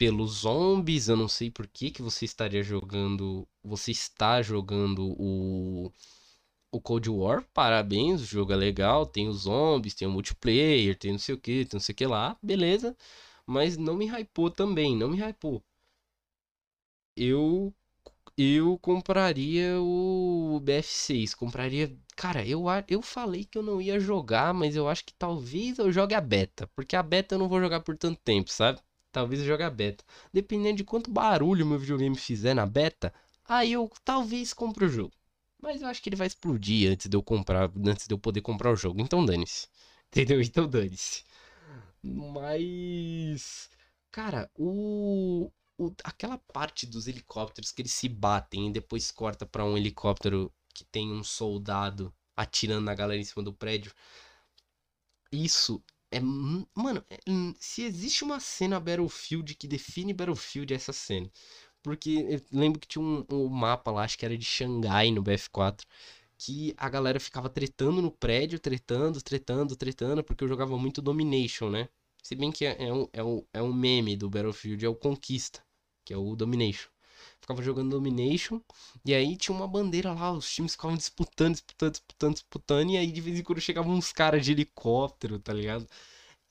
pelos 0.00 0.30
zombies, 0.40 1.08
eu 1.10 1.16
não 1.16 1.28
sei 1.28 1.50
por 1.50 1.66
que 1.68 1.90
que 1.90 2.00
você 2.00 2.24
estaria 2.24 2.62
jogando, 2.62 3.46
você 3.62 3.90
está 3.90 4.40
jogando 4.40 5.14
o 5.20 5.92
o 6.72 6.80
Cold 6.80 7.10
War, 7.10 7.44
parabéns, 7.54 8.22
o 8.22 8.24
jogo 8.26 8.52
é 8.52 8.56
legal, 8.56 9.04
tem 9.06 9.28
os 9.28 9.42
zombies, 9.42 9.94
tem 9.94 10.08
o 10.08 10.10
multiplayer, 10.10 10.96
tem 10.98 11.12
não 11.12 11.18
sei 11.18 11.34
o 11.34 11.38
que, 11.38 11.64
tem 11.66 11.78
não 11.78 11.80
sei 11.80 11.92
o 11.92 11.96
que 11.96 12.06
lá, 12.06 12.36
beleza. 12.42 12.96
Mas 13.46 13.76
não 13.76 13.94
me 13.96 14.06
hypou 14.06 14.50
também, 14.50 14.96
não 14.96 15.10
me 15.10 15.18
hypou. 15.22 15.62
Eu 17.16 17.72
eu 18.38 18.78
compraria 18.78 19.80
o 19.80 20.60
BF6, 20.62 21.34
compraria, 21.34 21.96
cara, 22.16 22.46
eu 22.46 22.64
eu 22.88 23.02
falei 23.02 23.44
que 23.44 23.58
eu 23.58 23.62
não 23.62 23.80
ia 23.82 24.00
jogar, 24.00 24.54
mas 24.54 24.76
eu 24.76 24.88
acho 24.88 25.04
que 25.04 25.14
talvez 25.14 25.78
eu 25.78 25.92
jogue 25.92 26.14
a 26.14 26.20
beta, 26.20 26.66
porque 26.76 26.96
a 26.96 27.02
beta 27.02 27.34
eu 27.36 27.38
não 27.40 27.48
vou 27.48 27.60
jogar 27.60 27.80
por 27.80 27.96
tanto 27.98 28.20
tempo, 28.22 28.50
sabe? 28.50 28.80
Talvez 29.12 29.48
a 29.48 29.70
beta. 29.70 30.04
Dependendo 30.32 30.78
de 30.78 30.84
quanto 30.84 31.10
barulho 31.10 31.66
meu 31.66 31.78
videogame 31.78 32.16
fizer 32.16 32.54
na 32.54 32.66
beta, 32.66 33.12
aí 33.44 33.72
eu 33.72 33.90
talvez 34.04 34.52
compre 34.52 34.84
o 34.84 34.88
jogo. 34.88 35.12
Mas 35.60 35.82
eu 35.82 35.88
acho 35.88 36.02
que 36.02 36.08
ele 36.08 36.16
vai 36.16 36.26
explodir 36.26 36.90
antes 36.90 37.08
de 37.08 37.16
eu 37.16 37.22
comprar, 37.22 37.70
antes 37.86 38.06
de 38.06 38.14
eu 38.14 38.18
poder 38.18 38.40
comprar 38.40 38.72
o 38.72 38.76
jogo. 38.76 39.00
Então 39.00 39.24
dane-se. 39.24 39.68
Entendeu? 40.08 40.40
Então 40.40 40.68
dane-se. 40.68 41.24
Mas. 42.02 43.70
Cara, 44.10 44.50
o, 44.56 45.50
o. 45.78 45.92
Aquela 46.04 46.38
parte 46.38 46.86
dos 46.86 47.06
helicópteros 47.06 47.72
que 47.72 47.82
eles 47.82 47.92
se 47.92 48.08
batem 48.08 48.68
e 48.68 48.72
depois 48.72 49.10
corta 49.10 49.46
para 49.46 49.64
um 49.64 49.76
helicóptero 49.76 50.52
que 50.74 50.84
tem 50.84 51.12
um 51.12 51.22
soldado 51.22 52.12
atirando 52.36 52.84
na 52.84 52.94
galera 52.94 53.20
em 53.20 53.24
cima 53.24 53.42
do 53.44 53.52
prédio. 53.52 53.92
Isso 55.32 55.82
é. 56.10 56.20
Mano, 56.20 57.04
é, 57.10 57.18
se 57.58 57.82
existe 57.82 58.24
uma 58.24 58.40
cena 58.40 58.80
Battlefield 58.80 59.54
que 59.54 59.68
define 59.68 60.12
Battlefield, 60.12 60.72
é 60.72 60.76
essa 60.76 60.92
cena. 60.92 61.30
Porque 61.82 62.26
eu 62.28 62.40
lembro 62.52 62.78
que 62.80 62.88
tinha 62.88 63.02
um, 63.02 63.24
um, 63.30 63.48
mapa 63.48 63.90
lá, 63.90 64.04
acho 64.04 64.18
que 64.18 64.24
era 64.24 64.36
de 64.36 64.44
Xangai 64.44 65.10
no 65.10 65.22
BF4, 65.22 65.82
que 66.36 66.74
a 66.76 66.88
galera 66.88 67.20
ficava 67.20 67.48
tretando 67.48 68.02
no 68.02 68.10
prédio, 68.10 68.58
tretando, 68.58 69.22
tretando, 69.22 69.76
tretando, 69.76 70.24
porque 70.24 70.44
eu 70.44 70.48
jogava 70.48 70.76
muito 70.78 71.02
Domination, 71.02 71.70
né? 71.70 71.88
Se 72.22 72.34
bem 72.34 72.52
que 72.52 72.66
é, 72.66 72.76
é, 72.82 72.92
um, 72.92 73.08
é, 73.12 73.22
um, 73.24 73.44
é 73.52 73.62
um 73.62 73.72
meme 73.72 74.16
do 74.16 74.28
Battlefield, 74.28 74.84
é 74.84 74.88
o 74.88 74.94
Conquista, 74.94 75.62
que 76.04 76.12
é 76.12 76.16
o 76.16 76.36
Domination. 76.36 76.90
Ficava 77.40 77.62
jogando 77.62 77.90
Domination, 77.90 78.60
e 79.04 79.14
aí 79.14 79.36
tinha 79.36 79.56
uma 79.56 79.66
bandeira 79.68 80.12
lá, 80.12 80.32
os 80.32 80.50
times 80.50 80.72
ficavam 80.72 80.96
disputando, 80.96 81.54
disputando, 81.54 81.92
disputando, 81.92 82.34
disputando, 82.34 82.90
e 82.90 82.96
aí 82.96 83.10
de 83.10 83.20
vez 83.20 83.38
em 83.38 83.42
quando 83.42 83.60
chegavam 83.60 83.94
uns 83.94 84.12
caras 84.12 84.44
de 84.44 84.52
helicóptero, 84.52 85.38
tá 85.38 85.52
ligado? 85.52 85.86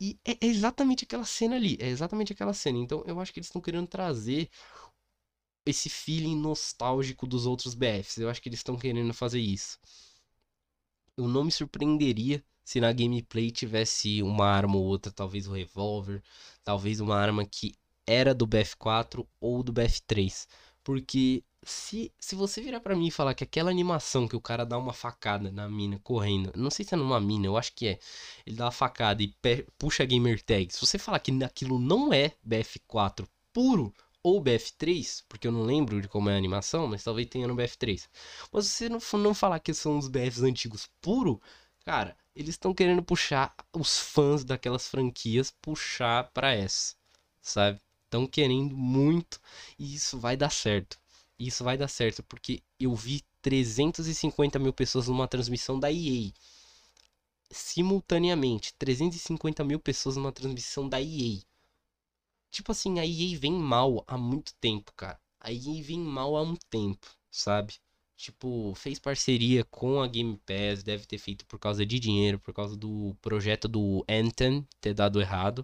E 0.01 0.17
é, 0.25 0.31
é 0.41 0.47
exatamente 0.47 1.03
aquela 1.03 1.25
cena 1.25 1.55
ali, 1.55 1.77
é 1.79 1.87
exatamente 1.87 2.33
aquela 2.33 2.53
cena. 2.53 2.77
Então 2.79 3.03
eu 3.05 3.19
acho 3.19 3.33
que 3.33 3.39
eles 3.39 3.47
estão 3.47 3.61
querendo 3.61 3.87
trazer 3.87 4.49
esse 5.65 5.89
feeling 5.89 6.35
nostálgico 6.35 7.27
dos 7.27 7.45
outros 7.45 7.73
BFs. 7.73 8.17
Eu 8.17 8.29
acho 8.29 8.41
que 8.41 8.49
eles 8.49 8.59
estão 8.59 8.77
querendo 8.77 9.13
fazer 9.13 9.39
isso. 9.39 9.79
Eu 11.17 11.27
não 11.27 11.43
me 11.43 11.51
surpreenderia 11.51 12.43
se 12.63 12.79
na 12.79 12.93
gameplay 12.93 13.51
tivesse 13.51 14.21
uma 14.23 14.45
arma 14.45 14.77
ou 14.77 14.83
outra, 14.83 15.11
talvez 15.11 15.47
o 15.47 15.51
um 15.51 15.55
revólver, 15.55 16.23
talvez 16.63 16.99
uma 16.99 17.15
arma 17.15 17.45
que 17.45 17.73
era 18.09 18.33
do 18.33 18.47
BF4 18.47 19.25
ou 19.39 19.61
do 19.61 19.71
BF3. 19.71 20.47
Porque 20.83 21.43
se, 21.63 22.11
se 22.19 22.35
você 22.35 22.61
virar 22.61 22.79
para 22.79 22.95
mim 22.95 23.07
e 23.07 23.11
falar 23.11 23.33
que 23.33 23.43
aquela 23.43 23.69
animação 23.69 24.27
que 24.27 24.35
o 24.35 24.41
cara 24.41 24.65
dá 24.65 24.77
uma 24.77 24.93
facada 24.93 25.51
na 25.51 25.69
mina 25.69 25.99
correndo, 25.99 26.51
não 26.55 26.71
sei 26.71 26.85
se 26.85 26.93
é 26.93 26.97
numa 26.97 27.19
mina, 27.19 27.45
eu 27.45 27.57
acho 27.57 27.73
que 27.73 27.87
é. 27.87 27.99
Ele 28.45 28.55
dá 28.55 28.65
uma 28.65 28.71
facada 28.71 29.21
e 29.21 29.33
puxa 29.77 30.03
a 30.03 30.05
gamer 30.05 30.41
tag. 30.41 30.73
Se 30.73 30.79
você 30.81 30.97
falar 30.97 31.19
que 31.19 31.31
aquilo 31.43 31.77
não 31.79 32.11
é 32.13 32.33
BF4 32.47 33.27
puro 33.53 33.93
ou 34.23 34.41
BF3, 34.43 35.23
porque 35.29 35.47
eu 35.47 35.51
não 35.51 35.63
lembro 35.63 36.01
de 36.01 36.07
como 36.07 36.29
é 36.29 36.33
a 36.33 36.37
animação, 36.37 36.87
mas 36.87 37.03
talvez 37.03 37.27
tenha 37.27 37.47
no 37.47 37.55
BF3. 37.55 38.07
Mas 38.51 38.65
se 38.67 38.71
você 38.71 38.89
não, 38.89 38.99
não 39.23 39.33
falar 39.33 39.59
que 39.59 39.73
são 39.73 39.97
os 39.97 40.07
BFs 40.07 40.43
antigos 40.43 40.89
puro, 41.01 41.41
cara, 41.85 42.17
eles 42.35 42.55
estão 42.55 42.73
querendo 42.73 43.03
puxar 43.03 43.53
os 43.73 43.99
fãs 43.99 44.43
daquelas 44.43 44.87
franquias 44.87 45.51
puxar 45.61 46.31
para 46.31 46.53
essa, 46.53 46.95
sabe? 47.41 47.81
Estão 48.09 48.25
querendo 48.25 48.75
muito 48.75 49.39
e 49.77 49.93
isso 49.93 50.17
vai 50.17 50.35
dar 50.35 50.49
certo. 50.49 50.99
Isso 51.37 51.63
vai 51.63 51.77
dar 51.77 51.87
certo 51.87 52.23
porque 52.23 52.63
eu 52.79 52.95
vi 52.95 53.23
350 53.43 54.57
mil 54.57 54.73
pessoas 54.73 55.07
numa 55.07 55.27
transmissão 55.27 55.79
da 55.79 55.91
EA. 55.91 56.31
Simultaneamente, 57.51 58.73
350 58.79 59.63
mil 59.63 59.79
pessoas 59.79 60.17
numa 60.17 60.31
transmissão 60.31 60.89
da 60.89 60.99
EA. 60.99 61.39
Tipo 62.49 62.71
assim, 62.71 62.97
a 62.99 63.05
EA 63.05 63.37
vem 63.37 63.53
mal 63.53 64.03
há 64.07 64.17
muito 64.17 64.55
tempo, 64.55 64.91
cara. 64.95 65.19
A 65.39 65.51
EA 65.51 65.83
vem 65.83 65.99
mal 65.99 66.35
há 66.35 66.41
um 66.41 66.55
tempo, 66.55 67.07
sabe? 67.29 67.75
Tipo, 68.17 68.73
fez 68.75 68.97
parceria 68.97 69.63
com 69.65 70.01
a 70.01 70.07
Game 70.07 70.35
Pass, 70.47 70.81
deve 70.81 71.05
ter 71.05 71.19
feito 71.19 71.45
por 71.45 71.59
causa 71.59 71.85
de 71.85 71.99
dinheiro, 71.99 72.39
por 72.39 72.55
causa 72.55 72.75
do 72.75 73.15
projeto 73.21 73.67
do 73.67 74.03
Anthem 74.09 74.67
ter 74.81 74.95
dado 74.95 75.21
errado. 75.21 75.63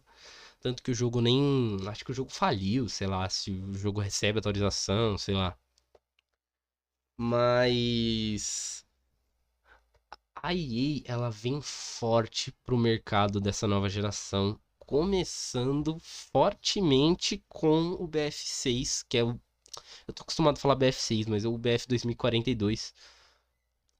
Tanto 0.65 0.81
que 0.81 0.89
o 0.89 0.95
jogo 0.95 1.21
nem. 1.21 1.77
Acho 1.87 2.03
que 2.03 2.09
o 2.09 2.13
jogo 2.13 2.31
faliu, 2.31 2.89
sei 2.89 3.05
lá, 3.05 3.29
se 3.29 3.51
o 3.51 3.75
jogo 3.75 4.01
recebe 4.01 4.39
atualização, 4.39 5.15
sei 5.15 5.35
lá. 5.35 5.55
Mas. 7.15 8.83
A 10.33 10.55
EA, 10.55 11.03
ela 11.05 11.29
vem 11.29 11.61
forte 11.61 12.51
pro 12.63 12.79
mercado 12.79 13.39
dessa 13.39 13.67
nova 13.67 13.87
geração. 13.87 14.59
Começando 14.79 15.99
fortemente 15.99 17.45
com 17.47 17.91
o 17.99 18.07
BF6, 18.07 19.05
que 19.07 19.19
é 19.19 19.23
o. 19.23 19.39
Eu 20.07 20.13
tô 20.15 20.23
acostumado 20.23 20.57
a 20.57 20.59
falar 20.59 20.77
BF6, 20.77 21.27
mas 21.27 21.45
é 21.45 21.47
o 21.47 21.59
BF 21.59 21.87
2042 21.87 22.91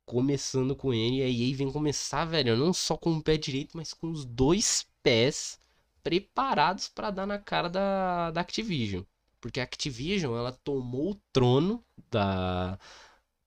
começando 0.04 0.76
com 0.76 0.92
ele. 0.92 1.18
E 1.18 1.22
a 1.22 1.30
EA 1.30 1.56
vem 1.56 1.72
começar, 1.72 2.26
velho, 2.26 2.58
não 2.58 2.74
só 2.74 2.98
com 2.98 3.12
o 3.12 3.22
pé 3.22 3.38
direito, 3.38 3.78
mas 3.78 3.94
com 3.94 4.10
os 4.10 4.26
dois 4.26 4.88
pés 5.04 5.60
preparados 6.06 6.88
para 6.88 7.10
dar 7.10 7.26
na 7.26 7.40
cara 7.40 7.68
da, 7.68 8.30
da 8.30 8.42
Activision. 8.42 9.02
Porque 9.42 9.60
a 9.60 9.64
Activision, 9.64 10.38
ela 10.38 10.52
tomou 10.52 11.12
o 11.12 11.22
trono 11.34 11.84
da 12.12 12.78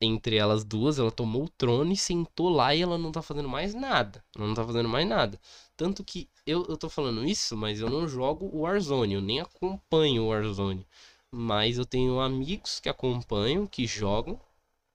entre 0.01 0.37
elas 0.37 0.65
duas, 0.65 0.99
ela 0.99 1.11
tomou 1.11 1.45
o 1.45 1.49
trono 1.49 1.93
e 1.93 1.97
sentou 1.97 2.49
lá 2.49 2.75
e 2.75 2.83
ela 2.83 2.99
não 2.99 3.11
tá 3.13 3.23
fazendo 3.23 3.49
mais 3.49 3.75
nada. 3.75 4.25
Não 4.37 4.55
tá 4.55 4.65
fazendo 4.65 4.89
mais 4.89 5.07
nada. 5.09 5.41
Tanto 5.77 6.05
que 6.05 6.29
eu, 6.47 6.65
eu 6.69 6.77
tô 6.77 6.89
falando 6.89 7.25
isso, 7.25 7.57
mas 7.57 7.81
eu 7.81 7.91
não 7.91 8.09
jogo 8.09 8.47
o 8.47 8.61
Warzone, 8.61 9.15
eu 9.15 9.21
nem 9.21 9.41
acompanho 9.41 10.25
o 10.25 10.29
Warzone. 10.29 10.87
Mas 11.31 11.79
eu 11.79 11.87
tenho 11.87 12.21
amigos 12.21 12.81
que 12.81 12.89
acompanham, 12.89 13.67
que 13.67 13.87
jogam, 13.87 14.41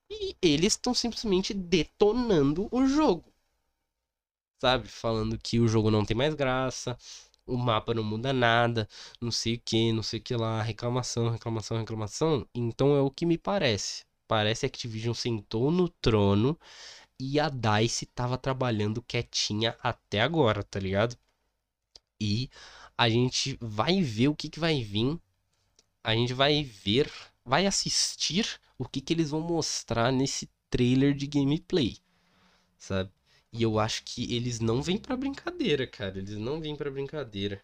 e 0.10 0.36
eles 0.42 0.74
estão 0.74 0.94
simplesmente 0.94 1.54
detonando 1.54 2.68
o 2.72 2.86
jogo. 2.88 3.26
Sabe? 4.60 4.88
Falando 4.88 5.38
que 5.38 5.60
o 5.60 5.68
jogo 5.68 5.92
não 5.92 6.06
tem 6.06 6.16
mais 6.16 6.34
graça, 6.34 6.98
o 7.46 7.58
mapa 7.58 7.94
não 7.94 8.04
muda 8.04 8.34
nada, 8.34 8.88
não 9.22 9.32
sei 9.32 9.56
o 9.56 9.60
que, 9.60 9.92
não 9.92 10.04
sei 10.04 10.20
o 10.20 10.24
que 10.24 10.36
lá, 10.36 10.62
reclamação, 10.62 11.30
reclamação, 11.30 11.78
reclamação. 11.78 12.48
Então 12.54 12.96
é 12.96 13.02
o 13.02 13.12
que 13.12 13.26
me 13.26 13.38
parece. 13.38 14.06
Parece 14.28 14.62
que 14.62 14.66
a 14.66 14.70
Activision 14.70 15.14
sentou 15.14 15.72
no 15.72 15.90
trono 15.90 16.58
e 17.20 17.40
a 17.40 17.50
DICE 17.50 18.06
tava 18.08 18.38
trabalhando 18.38 19.02
quietinha 19.02 19.78
até 19.82 20.22
agora, 20.22 20.64
tá 20.64 20.80
ligado? 20.80 21.18
E 22.20 22.50
a 22.98 23.10
gente 23.10 23.58
vai 23.62 24.02
ver 24.02 24.30
o 24.30 24.36
que, 24.36 24.50
que 24.50 24.60
vai 24.60 24.82
vir. 24.82 25.20
A 26.04 26.14
gente 26.16 26.34
vai 26.34 26.64
ver, 26.64 27.12
vai 27.46 27.66
assistir 27.66 28.60
o 28.78 28.88
que, 28.88 29.02
que 29.02 29.14
eles 29.14 29.30
vão 29.32 29.42
mostrar 29.42 30.12
nesse 30.12 30.50
trailer 30.70 31.14
de 31.14 31.28
gameplay, 31.28 31.98
sabe? 32.78 33.12
E 33.54 33.64
eu 33.64 33.80
acho 33.80 34.04
que 34.04 34.36
eles 34.36 34.60
não 34.60 34.82
vêm 34.82 34.98
pra 34.98 35.16
brincadeira, 35.16 35.88
cara. 35.88 36.18
Eles 36.18 36.38
não 36.38 36.60
vêm 36.60 36.76
pra 36.76 36.92
brincadeira. 36.92 37.64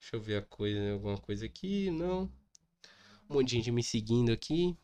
Deixa 0.00 0.16
eu 0.16 0.20
ver 0.20 0.36
a 0.36 0.42
coisa, 0.42 0.92
alguma 0.92 1.18
coisa 1.18 1.46
aqui. 1.46 1.90
Não. 1.90 2.30
Um 3.28 3.34
monte 3.34 3.48
de 3.50 3.56
gente 3.56 3.70
me 3.72 3.82
seguindo 3.82 4.32
aqui. 4.32 4.76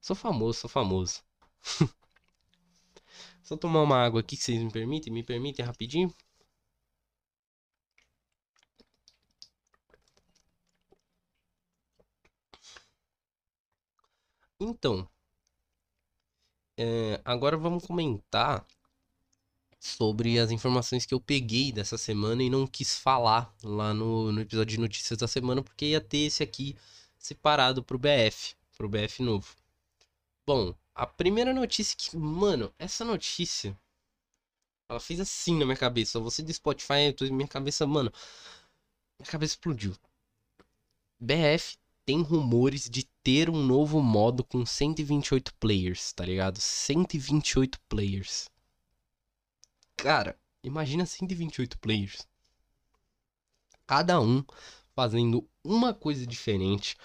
Sou 0.00 0.16
famoso, 0.16 0.60
sou 0.60 0.70
famoso. 0.70 1.22
Só 3.42 3.56
tomar 3.56 3.82
uma 3.82 3.96
água 3.98 4.20
aqui 4.20 4.36
que 4.36 4.42
vocês 4.42 4.62
me 4.62 4.70
permitem? 4.70 5.12
Me 5.12 5.22
permitem 5.22 5.64
rapidinho? 5.64 6.14
Então, 14.60 15.08
é, 16.82 17.20
agora 17.26 17.58
vamos 17.58 17.84
comentar 17.84 18.66
sobre 19.78 20.38
as 20.38 20.50
informações 20.50 21.04
que 21.04 21.12
eu 21.12 21.20
peguei 21.20 21.70
dessa 21.70 21.98
semana 21.98 22.42
e 22.42 22.48
não 22.48 22.66
quis 22.66 22.98
falar 22.98 23.54
lá 23.62 23.92
no, 23.92 24.32
no 24.32 24.40
episódio 24.40 24.76
de 24.76 24.80
notícias 24.80 25.18
da 25.18 25.28
semana, 25.28 25.62
porque 25.62 25.86
ia 25.86 26.00
ter 26.00 26.26
esse 26.26 26.42
aqui 26.42 26.74
separado 27.18 27.82
pro 27.84 27.98
BF, 27.98 28.54
pro 28.78 28.88
BF 28.88 29.22
novo. 29.22 29.54
Bom, 30.46 30.74
a 30.94 31.06
primeira 31.06 31.52
notícia 31.52 31.94
que, 31.98 32.16
mano, 32.16 32.72
essa 32.78 33.04
notícia 33.04 33.78
ela 34.88 35.00
fez 35.00 35.20
assim 35.20 35.58
na 35.58 35.66
minha 35.66 35.76
cabeça. 35.76 36.18
Você 36.18 36.42
do 36.42 36.50
Spotify, 36.50 37.14
minha 37.30 37.46
cabeça, 37.46 37.86
mano, 37.86 38.10
minha 39.18 39.30
cabeça 39.30 39.52
explodiu. 39.52 39.94
BF 41.20 41.76
tem 42.06 42.22
rumores 42.22 42.88
de 42.88 43.06
ter 43.30 43.48
um 43.48 43.64
novo 43.64 44.02
modo 44.02 44.42
com 44.42 44.66
128 44.66 45.54
players, 45.54 46.12
tá 46.12 46.24
ligado? 46.24 46.58
128 46.58 47.78
players. 47.88 48.50
Cara, 49.96 50.36
imagina 50.64 51.06
128 51.06 51.78
players. 51.78 52.26
Cada 53.86 54.20
um 54.20 54.44
fazendo 54.96 55.48
uma 55.62 55.94
coisa 55.94 56.26
diferente, 56.26 56.96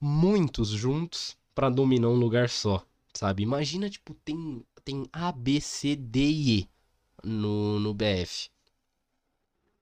muitos 0.00 0.68
juntos 0.68 1.36
para 1.52 1.68
dominar 1.68 2.08
um 2.08 2.16
lugar 2.20 2.48
só, 2.48 2.86
sabe? 3.12 3.42
Imagina 3.42 3.90
tipo 3.90 4.14
tem 4.24 4.64
tem 4.84 5.08
A, 5.12 5.32
B, 5.32 5.60
C, 5.60 5.96
D 5.96 6.20
e 6.20 6.58
E 6.60 6.68
no 7.24 7.80
no 7.80 7.92
BF. 7.92 8.48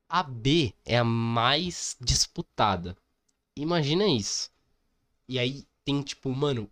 A 0.09 0.23
B 0.23 0.73
é 0.87 0.97
a 0.97 1.05
mais 1.05 1.99
disputada. 2.01 2.97
Imagina 3.55 4.07
isso. 4.07 4.51
E 5.29 5.39
aí 5.39 5.67
tem 5.85 6.03
tipo, 6.03 6.31
mano, 6.31 6.71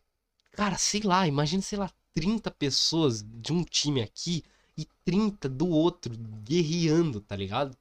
cara, 0.53 0.77
sei 0.79 1.03
lá, 1.03 1.27
imagina, 1.27 1.63
sei 1.63 1.79
lá, 1.79 1.91
30 2.13 2.51
pessoas 2.51 3.23
de 3.23 3.53
um 3.53 3.65
time 3.65 4.03
aqui 4.03 4.45
e 4.77 4.87
30 5.05 5.49
do 5.49 5.69
outro 5.69 6.17
guerreando, 6.45 7.21
tá 7.21 7.37
ligado? 7.37 7.77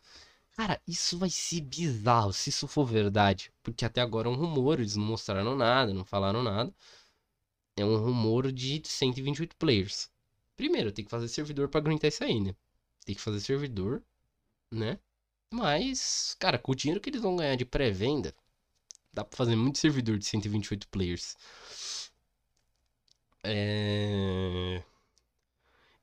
Cara, 0.52 0.82
isso 0.88 1.18
vai 1.18 1.30
ser 1.30 1.62
bizarro 1.62 2.34
se 2.34 2.50
isso 2.50 2.68
for 2.68 2.86
verdade. 2.86 3.52
Porque 3.64 3.86
até 3.86 4.02
agora 4.02 4.28
é 4.28 4.32
um 4.32 4.36
rumor, 4.36 4.80
eles 4.80 4.96
não 4.96 5.06
mostraram 5.06 5.56
nada, 5.56 5.94
não 5.94 6.04
falaram 6.04 6.44
nada. 6.44 6.74
É 7.78 7.86
um 7.86 7.98
rumor 7.98 8.52
de 8.52 8.82
128 8.86 9.56
players. 9.56 10.10
Primeiro, 10.58 10.92
tem 10.92 11.06
que 11.06 11.12
fazer 11.12 11.30
servidor 11.30 11.70
pra 11.70 11.80
aguentar 11.80 12.10
isso 12.10 12.24
aí, 12.24 12.40
né? 12.42 12.54
Tem 13.06 13.16
que 13.16 13.22
fazer 13.22 13.40
servidor, 13.40 14.04
né? 14.72 15.00
Mas, 15.54 16.36
cara, 16.40 16.60
com 16.60 16.74
o 16.74 16.76
dinheiro 16.76 17.02
que 17.02 17.10
eles 17.10 17.22
vão 17.22 17.36
ganhar 17.38 17.56
de 17.56 17.66
pré-venda, 17.66 18.36
dá 19.14 19.24
pra 19.24 19.38
fazer 19.38 19.56
muito 19.56 19.78
servidor 19.80 20.18
de 20.18 20.26
128 20.26 20.88
players. 20.90 21.36
É... 23.44 24.84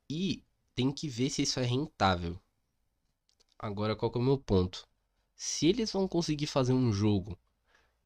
E 0.08 0.42
tem 0.74 0.92
que 0.92 1.08
ver 1.08 1.30
se 1.30 1.42
isso 1.42 1.60
é 1.60 1.64
rentável. 1.64 2.38
Agora, 3.58 3.96
qual 3.96 4.12
é 4.14 4.18
o 4.18 4.22
meu 4.22 4.38
ponto? 4.38 4.86
Se 5.34 5.66
eles 5.66 5.92
vão 5.92 6.08
conseguir 6.08 6.46
fazer 6.46 6.72
um 6.72 6.92
jogo 6.92 7.38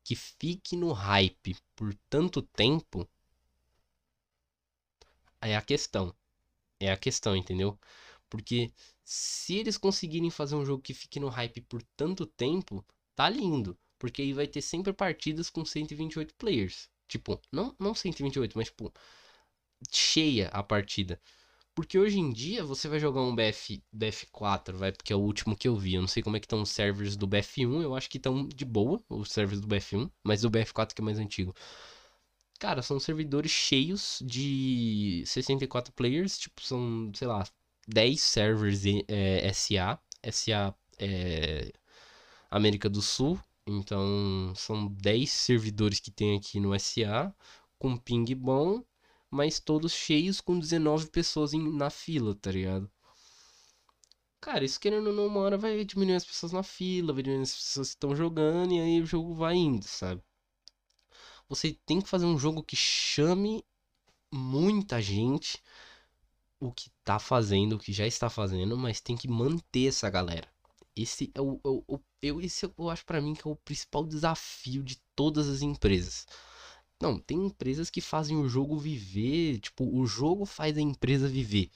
que 0.04 0.16
fique 0.16 0.76
no 0.76 0.92
hype 0.92 1.56
por 1.76 1.94
tanto 2.08 2.42
tempo, 2.42 3.08
é 5.40 5.56
a 5.56 5.62
questão. 5.62 6.14
É 6.78 6.90
a 6.90 6.96
questão, 6.96 7.36
entendeu? 7.36 7.78
Porque 8.28 8.72
se 9.04 9.56
eles 9.56 9.76
conseguirem 9.76 10.30
fazer 10.30 10.54
um 10.54 10.64
jogo 10.64 10.82
que 10.82 10.94
fique 10.94 11.20
no 11.20 11.28
hype 11.28 11.60
por 11.62 11.82
tanto 11.96 12.26
tempo, 12.26 12.84
tá 13.14 13.28
lindo. 13.28 13.78
Porque 14.00 14.22
aí 14.22 14.32
vai 14.32 14.48
ter 14.48 14.62
sempre 14.62 14.92
partidas 14.92 15.50
com 15.50 15.64
128 15.64 16.34
players. 16.34 16.88
Tipo, 17.06 17.40
não, 17.52 17.76
não 17.78 17.94
128, 17.94 18.56
mas 18.56 18.68
tipo, 18.68 18.92
cheia 19.92 20.48
a 20.48 20.62
partida. 20.62 21.20
Porque 21.74 21.98
hoje 21.98 22.18
em 22.18 22.30
dia 22.32 22.64
você 22.64 22.88
vai 22.88 22.98
jogar 22.98 23.20
um 23.22 23.34
BF, 23.34 23.82
BF4, 23.94 24.72
vai, 24.74 24.92
porque 24.92 25.12
é 25.12 25.16
o 25.16 25.20
último 25.20 25.56
que 25.56 25.68
eu 25.68 25.76
vi. 25.76 25.94
Eu 25.94 26.00
não 26.02 26.08
sei 26.08 26.22
como 26.22 26.36
é 26.36 26.40
que 26.40 26.46
estão 26.46 26.62
os 26.62 26.70
servers 26.70 27.16
do 27.16 27.28
BF1, 27.28 27.82
eu 27.82 27.94
acho 27.94 28.10
que 28.10 28.16
estão 28.16 28.46
de 28.48 28.64
boa, 28.64 29.02
os 29.08 29.30
servers 29.30 29.60
do 29.60 29.68
BF1, 29.68 30.10
mas 30.24 30.44
o 30.44 30.50
BF4 30.50 30.94
que 30.94 31.00
é 31.02 31.04
mais 31.04 31.18
antigo. 31.18 31.54
Cara, 32.58 32.82
são 32.82 33.00
servidores 33.00 33.50
cheios 33.50 34.22
de 34.24 35.22
64 35.26 35.92
players, 35.94 36.38
tipo, 36.38 36.62
são, 36.62 37.10
sei 37.14 37.26
lá, 37.28 37.44
10 37.88 38.20
servers 38.20 38.82
é, 39.08 39.52
SA, 39.52 39.98
SA 40.30 40.74
é, 40.98 41.72
América 42.50 42.88
do 42.88 43.00
Sul, 43.02 43.40
então 43.72 44.52
são 44.56 44.86
10 44.86 45.30
servidores 45.30 46.00
que 46.00 46.10
tem 46.10 46.36
aqui 46.36 46.60
no 46.60 46.78
SA, 46.78 47.34
com 47.78 47.96
ping 47.96 48.34
bom, 48.34 48.84
mas 49.30 49.60
todos 49.60 49.92
cheios 49.92 50.40
com 50.40 50.58
19 50.58 51.08
pessoas 51.08 51.54
em, 51.54 51.72
na 51.72 51.90
fila, 51.90 52.34
tá 52.34 52.50
ligado? 52.50 52.90
Cara, 54.40 54.64
isso 54.64 54.80
querendo 54.80 55.08
ou 55.08 55.12
não, 55.12 55.26
uma 55.26 55.40
hora 55.40 55.58
vai 55.58 55.84
diminuir 55.84 56.16
as 56.16 56.24
pessoas 56.24 56.52
na 56.52 56.62
fila, 56.62 57.12
vai 57.12 57.22
diminuir 57.22 57.44
as 57.44 57.54
pessoas 57.54 57.88
que 57.88 57.96
estão 57.96 58.16
jogando, 58.16 58.72
e 58.72 58.80
aí 58.80 59.00
o 59.00 59.06
jogo 59.06 59.34
vai 59.34 59.54
indo, 59.54 59.86
sabe? 59.86 60.22
Você 61.48 61.78
tem 61.86 62.00
que 62.00 62.08
fazer 62.08 62.26
um 62.26 62.38
jogo 62.38 62.62
que 62.62 62.76
chame 62.76 63.64
muita 64.32 65.00
gente, 65.00 65.62
o 66.58 66.72
que 66.72 66.90
tá 67.04 67.18
fazendo, 67.18 67.74
o 67.74 67.78
que 67.78 67.92
já 67.92 68.06
está 68.06 68.30
fazendo, 68.30 68.76
mas 68.76 69.00
tem 69.00 69.16
que 69.16 69.28
manter 69.28 69.88
essa 69.88 70.08
galera. 70.10 70.49
Esse 71.02 71.30
é 71.34 71.40
o, 71.40 71.60
é 71.64 71.68
o, 71.68 71.84
o 71.88 72.00
eu, 72.22 72.40
esse 72.40 72.64
eu 72.64 72.90
acho 72.90 73.04
para 73.06 73.20
mim 73.20 73.34
que 73.34 73.46
é 73.46 73.50
o 73.50 73.56
principal 73.56 74.04
desafio 74.04 74.82
de 74.82 74.96
todas 75.16 75.48
as 75.48 75.62
empresas. 75.62 76.26
Não, 77.00 77.18
tem 77.18 77.46
empresas 77.46 77.90
que 77.90 78.00
fazem 78.00 78.36
o 78.36 78.48
jogo 78.48 78.78
viver, 78.78 79.58
tipo, 79.60 79.84
o 79.84 80.06
jogo 80.06 80.44
faz 80.44 80.76
a 80.76 80.80
empresa 80.80 81.28
viver. 81.28 81.70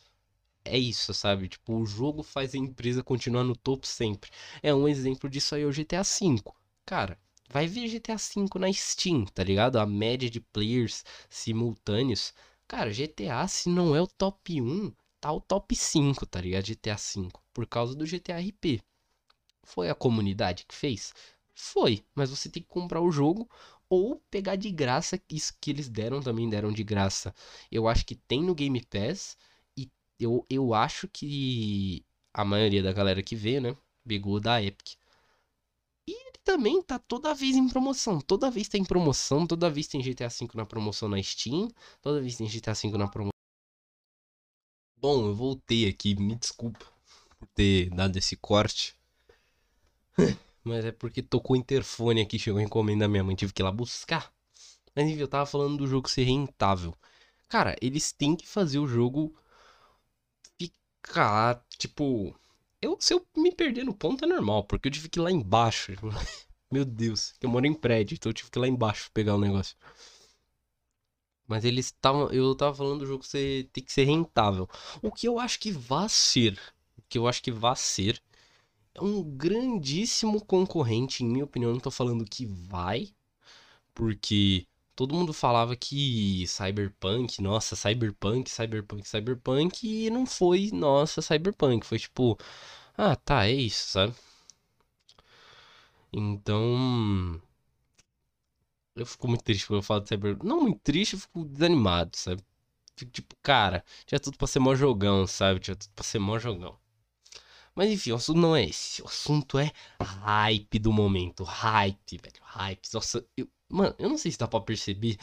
É 0.64 0.78
isso, 0.78 1.14
sabe? 1.14 1.48
Tipo, 1.48 1.74
o 1.78 1.86
jogo 1.86 2.22
faz 2.22 2.54
a 2.54 2.58
empresa 2.58 3.02
continuar 3.02 3.44
no 3.44 3.56
topo 3.56 3.86
sempre. 3.86 4.30
É 4.62 4.74
um 4.74 4.86
exemplo 4.88 5.28
disso 5.30 5.54
aí 5.54 5.62
é 5.62 5.66
o 5.66 5.72
GTA 5.72 6.02
V. 6.02 6.42
Cara, 6.84 7.18
vai 7.48 7.66
ver 7.66 7.88
GTA 7.88 8.16
V 8.16 8.58
na 8.58 8.72
Steam, 8.72 9.24
tá 9.26 9.42
ligado? 9.44 9.78
A 9.78 9.86
média 9.86 10.28
de 10.30 10.40
players 10.40 11.04
simultâneos. 11.30 12.34
Cara, 12.68 12.92
GTA, 12.92 13.46
se 13.48 13.68
não 13.68 13.94
é 13.96 14.00
o 14.00 14.06
top 14.06 14.60
1, 14.60 14.92
tá 15.20 15.32
o 15.32 15.40
top 15.40 15.74
5, 15.76 16.26
tá 16.26 16.40
ligado? 16.40 16.66
GTA 16.66 16.96
V. 16.96 17.28
Por 17.52 17.66
causa 17.66 17.94
do 17.94 18.06
GTA 18.06 18.40
RP. 18.40 18.82
Foi 19.64 19.90
a 19.90 19.94
comunidade 19.94 20.64
que 20.66 20.74
fez? 20.74 21.12
Foi, 21.54 22.04
mas 22.14 22.30
você 22.30 22.48
tem 22.48 22.62
que 22.62 22.68
comprar 22.68 23.00
o 23.00 23.10
jogo 23.10 23.48
ou 23.88 24.16
pegar 24.30 24.56
de 24.56 24.70
graça 24.70 25.20
isso 25.30 25.54
que 25.60 25.70
eles 25.70 25.88
deram 25.88 26.20
também 26.20 26.48
deram 26.48 26.72
de 26.72 26.82
graça. 26.82 27.34
Eu 27.70 27.86
acho 27.88 28.04
que 28.04 28.14
tem 28.14 28.42
no 28.42 28.54
Game 28.54 28.80
Pass 28.84 29.36
e 29.76 29.90
eu, 30.18 30.44
eu 30.50 30.74
acho 30.74 31.08
que 31.08 32.04
a 32.32 32.44
maioria 32.44 32.82
da 32.82 32.92
galera 32.92 33.22
que 33.22 33.36
vê, 33.36 33.60
né, 33.60 33.76
pegou 34.06 34.40
da 34.40 34.62
Epic. 34.62 34.96
E 36.06 36.12
ele 36.12 36.38
também 36.42 36.82
tá 36.82 36.98
toda 36.98 37.34
vez 37.34 37.56
em 37.56 37.68
promoção, 37.68 38.20
toda 38.20 38.50
vez 38.50 38.68
tem 38.68 38.84
promoção, 38.84 39.46
toda 39.46 39.70
vez 39.70 39.86
tem 39.86 40.02
GTA 40.02 40.28
V 40.28 40.48
na 40.54 40.66
promoção 40.66 41.08
na 41.08 41.22
Steam, 41.22 41.68
toda 42.02 42.20
vez 42.20 42.36
tem 42.36 42.48
GTA 42.48 42.74
V 42.74 42.98
na 42.98 43.08
promoção. 43.08 43.30
Bom, 44.96 45.26
eu 45.26 45.34
voltei 45.34 45.86
aqui, 45.88 46.14
me 46.14 46.34
desculpa 46.34 46.84
por 47.38 47.46
ter 47.54 47.90
dado 47.90 48.16
esse 48.16 48.36
corte. 48.36 48.96
Mas 50.64 50.84
é 50.84 50.92
porque 50.92 51.22
tocou 51.22 51.56
o 51.56 51.58
interfone 51.58 52.22
aqui, 52.22 52.38
chegou 52.38 52.60
a 52.60 52.62
encomenda 52.62 53.04
da 53.04 53.08
minha 53.08 53.22
mãe, 53.24 53.36
tive 53.36 53.52
que 53.52 53.62
ir 53.62 53.64
lá 53.64 53.70
buscar. 53.72 54.32
Mas 54.94 55.06
enfim, 55.06 55.20
eu 55.20 55.28
tava 55.28 55.46
falando 55.46 55.76
do 55.76 55.86
jogo 55.86 56.08
ser 56.08 56.24
rentável. 56.24 56.94
Cara, 57.48 57.76
eles 57.80 58.12
têm 58.12 58.34
que 58.34 58.46
fazer 58.46 58.78
o 58.78 58.86
jogo 58.86 59.34
ficar, 61.04 61.62
tipo. 61.78 62.34
Eu, 62.80 62.96
se 63.00 63.14
eu 63.14 63.26
me 63.36 63.52
perder 63.52 63.84
no 63.84 63.94
ponto 63.94 64.24
é 64.24 64.28
normal, 64.28 64.64
porque 64.64 64.88
eu 64.88 64.92
tive 64.92 65.08
que 65.08 65.18
ir 65.18 65.22
lá 65.22 65.30
embaixo. 65.30 65.92
Meu 66.70 66.84
Deus, 66.84 67.34
eu 67.40 67.48
moro 67.48 67.66
em 67.66 67.74
prédio, 67.74 68.14
então 68.14 68.30
eu 68.30 68.34
tive 68.34 68.50
que 68.50 68.58
ir 68.58 68.60
lá 68.60 68.68
embaixo 68.68 69.10
pegar 69.12 69.34
o 69.34 69.40
negócio. 69.40 69.76
Mas 71.46 71.64
eles 71.64 71.86
estavam. 71.86 72.28
Eu 72.30 72.54
tava 72.54 72.74
falando 72.74 73.00
do 73.00 73.06
jogo 73.06 73.24
ser, 73.24 73.68
tem 73.72 73.84
que 73.84 73.92
ser 73.92 74.04
rentável. 74.04 74.68
O 75.02 75.12
que 75.12 75.28
eu 75.28 75.38
acho 75.38 75.58
que 75.60 75.70
vai 75.70 76.08
ser. 76.08 76.58
O 76.96 77.02
que 77.08 77.18
eu 77.18 77.28
acho 77.28 77.42
que 77.42 77.50
vai 77.52 77.76
ser 77.76 78.20
um 79.00 79.22
grandíssimo 79.22 80.44
concorrente, 80.44 81.24
em 81.24 81.28
minha 81.28 81.44
opinião. 81.44 81.72
Não 81.72 81.80
tô 81.80 81.90
falando 81.90 82.24
que 82.24 82.46
vai, 82.46 83.08
porque 83.94 84.66
todo 84.96 85.14
mundo 85.14 85.32
falava 85.32 85.76
que 85.76 86.46
Cyberpunk, 86.48 87.42
nossa, 87.42 87.76
Cyberpunk, 87.76 88.50
Cyberpunk, 88.50 89.08
Cyberpunk, 89.08 89.86
e 89.86 90.10
não 90.10 90.26
foi, 90.26 90.70
nossa, 90.72 91.22
Cyberpunk. 91.22 91.86
Foi 91.86 91.98
tipo, 91.98 92.38
ah, 92.96 93.16
tá, 93.16 93.46
é 93.48 93.52
isso, 93.52 93.88
sabe? 93.90 94.14
Então. 96.12 97.40
Eu 98.96 99.06
fico 99.06 99.28
muito 99.28 99.44
triste 99.44 99.66
quando 99.66 99.78
eu 99.78 99.82
falo 99.82 100.00
de 100.00 100.08
Cyberpunk. 100.08 100.46
Não 100.46 100.60
muito 100.62 100.80
triste, 100.80 101.14
eu 101.14 101.20
fico 101.20 101.44
desanimado, 101.44 102.16
sabe? 102.16 102.42
Fico 102.96 103.10
tipo, 103.12 103.36
cara, 103.42 103.84
tinha 104.06 104.20
tudo 104.20 104.36
pra 104.38 104.46
ser 104.46 104.60
mó 104.60 104.74
jogão, 104.74 105.26
sabe? 105.26 105.60
Tinha 105.60 105.76
tudo 105.76 105.90
pra 105.94 106.04
ser 106.04 106.18
mó 106.20 106.38
jogão. 106.38 106.78
Mas 107.74 107.90
enfim, 107.90 108.12
o 108.12 108.16
assunto 108.16 108.40
não 108.40 108.54
é 108.54 108.64
esse. 108.64 109.02
O 109.02 109.06
assunto 109.06 109.58
é 109.58 109.72
hype 110.00 110.78
do 110.78 110.92
momento. 110.92 111.42
Hype, 111.42 112.18
velho. 112.18 112.40
Hype. 112.42 112.88
Nossa, 112.92 113.26
eu, 113.36 113.48
mano, 113.68 113.94
eu 113.98 114.08
não 114.08 114.16
sei 114.18 114.30
se 114.30 114.38
dá 114.38 114.46
pra 114.46 114.60
perceber. 114.60 115.18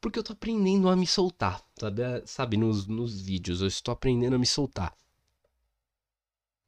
Porque 0.00 0.18
eu 0.18 0.22
tô 0.22 0.32
aprendendo 0.32 0.88
a 0.88 0.96
me 0.96 1.06
soltar. 1.06 1.62
Sabe, 1.78 2.02
sabe 2.26 2.56
nos, 2.56 2.86
nos 2.86 3.20
vídeos, 3.20 3.60
eu 3.60 3.68
estou 3.68 3.92
aprendendo 3.92 4.36
a 4.36 4.38
me 4.38 4.46
soltar. 4.46 4.96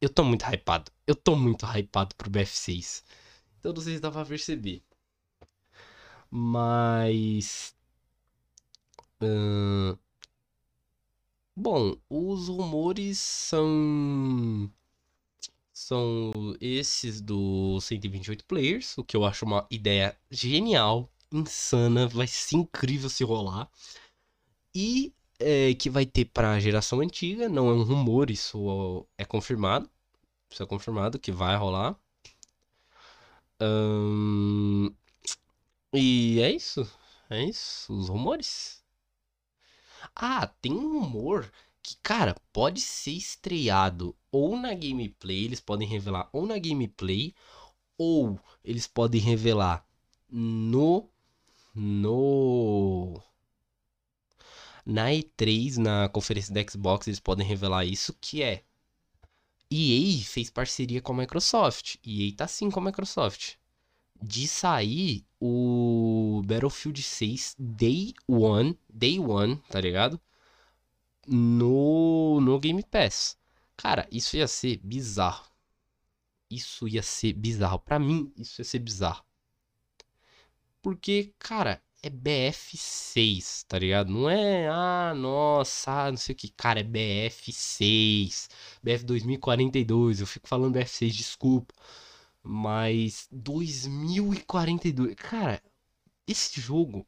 Eu 0.00 0.10
tô 0.10 0.22
muito 0.24 0.44
hypado. 0.44 0.92
Eu 1.06 1.14
tô 1.14 1.34
muito 1.36 1.64
hypado 1.64 2.14
pro 2.16 2.30
BF6. 2.30 3.02
Então 3.58 3.72
não 3.72 3.80
sei 3.80 3.94
se 3.94 4.00
dá 4.00 4.10
pra 4.10 4.26
perceber. 4.26 4.82
Mas. 6.30 7.74
Uh... 9.22 9.98
Bom, 11.56 11.96
os 12.08 12.48
rumores 12.48 13.18
são 13.18 14.70
são 15.82 16.32
esses 16.60 17.20
do 17.20 17.80
128 17.80 18.44
players, 18.44 18.96
o 18.98 19.04
que 19.04 19.16
eu 19.16 19.24
acho 19.24 19.44
uma 19.44 19.66
ideia 19.70 20.16
genial, 20.30 21.10
insana, 21.32 22.06
vai 22.08 22.26
ser 22.26 22.56
incrível 22.56 23.08
se 23.10 23.24
rolar. 23.24 23.70
E 24.74 25.12
é, 25.38 25.74
que 25.74 25.90
vai 25.90 26.06
ter 26.06 26.26
para 26.26 26.52
a 26.52 26.60
geração 26.60 27.00
antiga, 27.00 27.48
não 27.48 27.68
é 27.68 27.72
um 27.72 27.82
rumor, 27.82 28.30
isso 28.30 29.06
é 29.18 29.24
confirmado. 29.24 29.90
Isso 30.50 30.62
é 30.62 30.66
confirmado 30.66 31.18
que 31.18 31.32
vai 31.32 31.56
rolar. 31.56 31.96
e 35.94 36.40
é 36.40 36.50
isso. 36.52 36.88
É 37.30 37.42
isso, 37.44 37.92
os 37.94 38.08
rumores. 38.08 38.82
Ah, 40.14 40.46
tem 40.60 40.72
um 40.72 41.00
rumor 41.00 41.50
que, 41.82 41.96
cara, 42.02 42.36
pode 42.52 42.80
ser 42.80 43.12
estreado 43.12 44.16
ou 44.30 44.56
na 44.56 44.72
gameplay, 44.74 45.44
eles 45.44 45.60
podem 45.60 45.88
revelar 45.88 46.28
ou 46.32 46.46
na 46.46 46.58
gameplay, 46.58 47.34
ou 47.98 48.38
eles 48.64 48.86
podem 48.86 49.20
revelar 49.20 49.84
no. 50.30 51.08
No. 51.74 53.20
Na 54.84 55.10
E3, 55.10 55.76
na 55.76 56.08
conferência 56.08 56.52
da 56.52 56.62
Xbox, 56.68 57.06
eles 57.06 57.20
podem 57.20 57.46
revelar 57.46 57.84
isso, 57.84 58.16
que 58.20 58.42
é. 58.42 58.64
EA 59.70 60.22
fez 60.24 60.50
parceria 60.50 61.00
com 61.00 61.12
a 61.12 61.16
Microsoft. 61.16 61.96
EA 62.04 62.34
tá 62.36 62.46
sim 62.46 62.70
com 62.70 62.80
a 62.80 62.84
Microsoft. 62.84 63.54
De 64.20 64.46
sair 64.46 65.24
o 65.40 66.42
Battlefield 66.44 67.02
6 67.02 67.56
Day 67.58 68.12
One. 68.28 68.78
Day 68.92 69.18
One, 69.18 69.56
tá 69.70 69.80
ligado? 69.80 70.20
No, 71.26 72.40
no 72.40 72.58
Game 72.58 72.82
Pass. 72.84 73.36
Cara, 73.76 74.06
isso 74.10 74.36
ia 74.36 74.48
ser 74.48 74.78
bizarro. 74.78 75.46
Isso 76.50 76.86
ia 76.88 77.02
ser 77.02 77.32
bizarro. 77.34 77.78
Pra 77.80 77.98
mim, 77.98 78.32
isso 78.36 78.60
ia 78.60 78.64
ser 78.64 78.78
bizarro. 78.78 79.24
Porque, 80.82 81.32
cara, 81.38 81.82
é 82.02 82.10
BF6, 82.10 83.64
tá 83.68 83.78
ligado? 83.78 84.10
Não 84.12 84.28
é, 84.28 84.68
ah, 84.68 85.14
nossa, 85.14 86.06
ah, 86.06 86.10
não 86.10 86.16
sei 86.18 86.34
o 86.34 86.36
que. 86.36 86.48
Cara, 86.50 86.80
é 86.80 86.82
BF6. 86.84 88.48
BF 88.82 89.04
2042. 89.04 90.20
Eu 90.20 90.26
fico 90.26 90.48
falando 90.48 90.74
BF6, 90.76 91.10
desculpa. 91.10 91.74
Mas 92.42 93.28
2042. 93.30 95.14
Cara, 95.16 95.62
esse 96.26 96.60
jogo. 96.60 97.06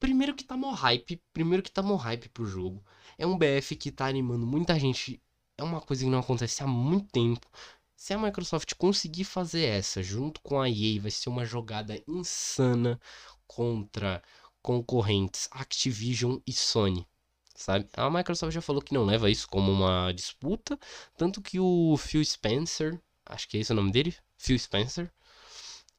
Primeiro 0.00 0.34
que 0.34 0.44
tá 0.44 0.56
mó 0.56 0.72
hype. 0.72 1.22
Primeiro 1.32 1.62
que 1.62 1.70
tá 1.70 1.82
mó 1.82 1.96
hype 1.96 2.28
pro 2.30 2.46
jogo. 2.46 2.84
É 3.22 3.26
um 3.26 3.38
BF 3.38 3.76
que 3.76 3.92
tá 3.92 4.06
animando 4.06 4.44
muita 4.44 4.76
gente. 4.76 5.22
É 5.56 5.62
uma 5.62 5.80
coisa 5.80 6.02
que 6.02 6.10
não 6.10 6.18
acontece 6.18 6.60
há 6.60 6.66
muito 6.66 7.06
tempo. 7.12 7.48
Se 7.94 8.12
a 8.12 8.18
Microsoft 8.18 8.74
conseguir 8.74 9.22
fazer 9.22 9.62
essa 9.62 10.02
junto 10.02 10.40
com 10.40 10.60
a 10.60 10.68
EA, 10.68 11.00
vai 11.00 11.10
ser 11.12 11.28
uma 11.28 11.44
jogada 11.44 12.02
insana 12.08 13.00
contra 13.46 14.20
concorrentes 14.60 15.48
Activision 15.52 16.38
e 16.44 16.52
Sony. 16.52 17.06
Sabe? 17.54 17.88
A 17.96 18.10
Microsoft 18.10 18.52
já 18.52 18.60
falou 18.60 18.82
que 18.82 18.92
não 18.92 19.04
leva 19.04 19.30
isso 19.30 19.46
como 19.46 19.70
uma 19.70 20.10
disputa, 20.10 20.76
tanto 21.16 21.40
que 21.40 21.60
o 21.60 21.96
Phil 21.96 22.24
Spencer, 22.24 23.00
acho 23.24 23.48
que 23.48 23.56
é 23.56 23.60
esse 23.60 23.70
o 23.70 23.76
nome 23.76 23.92
dele, 23.92 24.12
Phil 24.36 24.58
Spencer, 24.58 25.08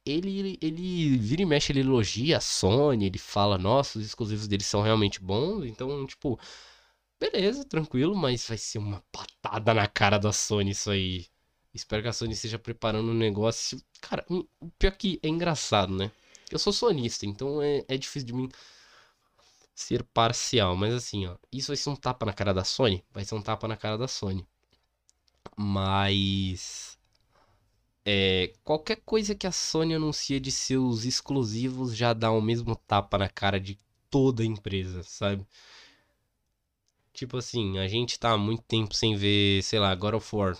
ele, 0.05 0.59
ele 0.61 1.17
vira 1.17 1.41
e 1.41 1.45
mexe, 1.45 1.71
ele 1.71 1.79
elogia 1.79 2.35
a 2.39 2.41
Sony, 2.41 3.05
ele 3.05 3.17
fala, 3.17 3.57
nossa, 3.57 3.97
os 3.97 4.05
exclusivos 4.05 4.45
deles 4.45 4.65
são 4.65 4.81
realmente 4.81 5.21
bons, 5.21 5.63
então, 5.63 6.05
tipo, 6.05 6.37
beleza, 7.31 7.63
tranquilo, 7.63 8.15
mas 8.15 8.47
vai 8.47 8.57
ser 8.57 8.79
uma 8.79 9.01
patada 9.11 9.73
na 9.73 9.87
cara 9.87 10.17
da 10.17 10.33
Sony 10.33 10.71
isso 10.71 10.91
aí. 10.91 11.27
Espero 11.73 12.03
que 12.03 12.09
a 12.09 12.13
Sony 12.13 12.33
esteja 12.33 12.59
preparando 12.59 13.11
um 13.11 13.13
negócio. 13.13 13.81
Cara, 14.01 14.25
o 14.29 14.45
pior 14.77 14.91
que 14.91 15.19
é 15.23 15.27
engraçado, 15.27 15.95
né? 15.95 16.11
Eu 16.51 16.59
sou 16.59 16.73
sonista, 16.73 17.25
então 17.25 17.61
é, 17.61 17.83
é 17.87 17.97
difícil 17.97 18.27
de 18.27 18.33
mim 18.33 18.49
ser 19.73 20.03
parcial. 20.03 20.75
Mas 20.75 20.93
assim, 20.93 21.25
ó, 21.25 21.37
isso 21.51 21.67
vai 21.67 21.77
ser 21.77 21.89
um 21.89 21.95
tapa 21.95 22.25
na 22.25 22.33
cara 22.33 22.53
da 22.53 22.63
Sony? 22.63 23.03
Vai 23.11 23.25
ser 23.25 23.35
um 23.35 23.41
tapa 23.41 23.67
na 23.67 23.77
cara 23.77 23.97
da 23.97 24.07
Sony. 24.07 24.45
Mas. 25.57 26.97
É, 28.05 28.53
qualquer 28.65 28.97
coisa 29.05 29.33
que 29.33 29.47
a 29.47 29.51
Sony 29.51 29.95
anuncia 29.95 30.39
de 30.39 30.51
seus 30.51 31.05
exclusivos 31.05 31.95
já 31.95 32.11
dá 32.13 32.31
o 32.31 32.41
mesmo 32.41 32.75
tapa 32.75 33.17
na 33.17 33.29
cara 33.29 33.59
de 33.59 33.77
toda 34.09 34.43
a 34.43 34.45
empresa, 34.45 35.03
sabe? 35.03 35.47
Tipo 37.13 37.37
assim, 37.37 37.77
a 37.79 37.87
gente 37.87 38.19
tá 38.19 38.31
há 38.31 38.37
muito 38.37 38.63
tempo 38.63 38.93
sem 38.95 39.15
ver, 39.15 39.63
sei 39.63 39.79
lá, 39.79 39.93
God 39.95 40.15
of 40.15 40.35
War 40.35 40.57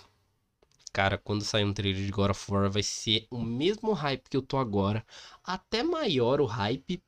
cara, 0.94 1.18
quando 1.18 1.42
sair 1.44 1.64
um 1.64 1.72
trailer 1.74 2.04
de 2.06 2.10
God 2.12 2.30
of 2.30 2.52
War, 2.52 2.70
vai 2.70 2.82
ser 2.82 3.26
o 3.30 3.40
mesmo 3.42 3.92
hype 3.92 4.28
que 4.30 4.36
eu 4.36 4.42
tô 4.42 4.56
agora. 4.58 5.04
Até 5.44 5.82
maior 5.82 6.40
o 6.40 6.46
hype. 6.46 7.02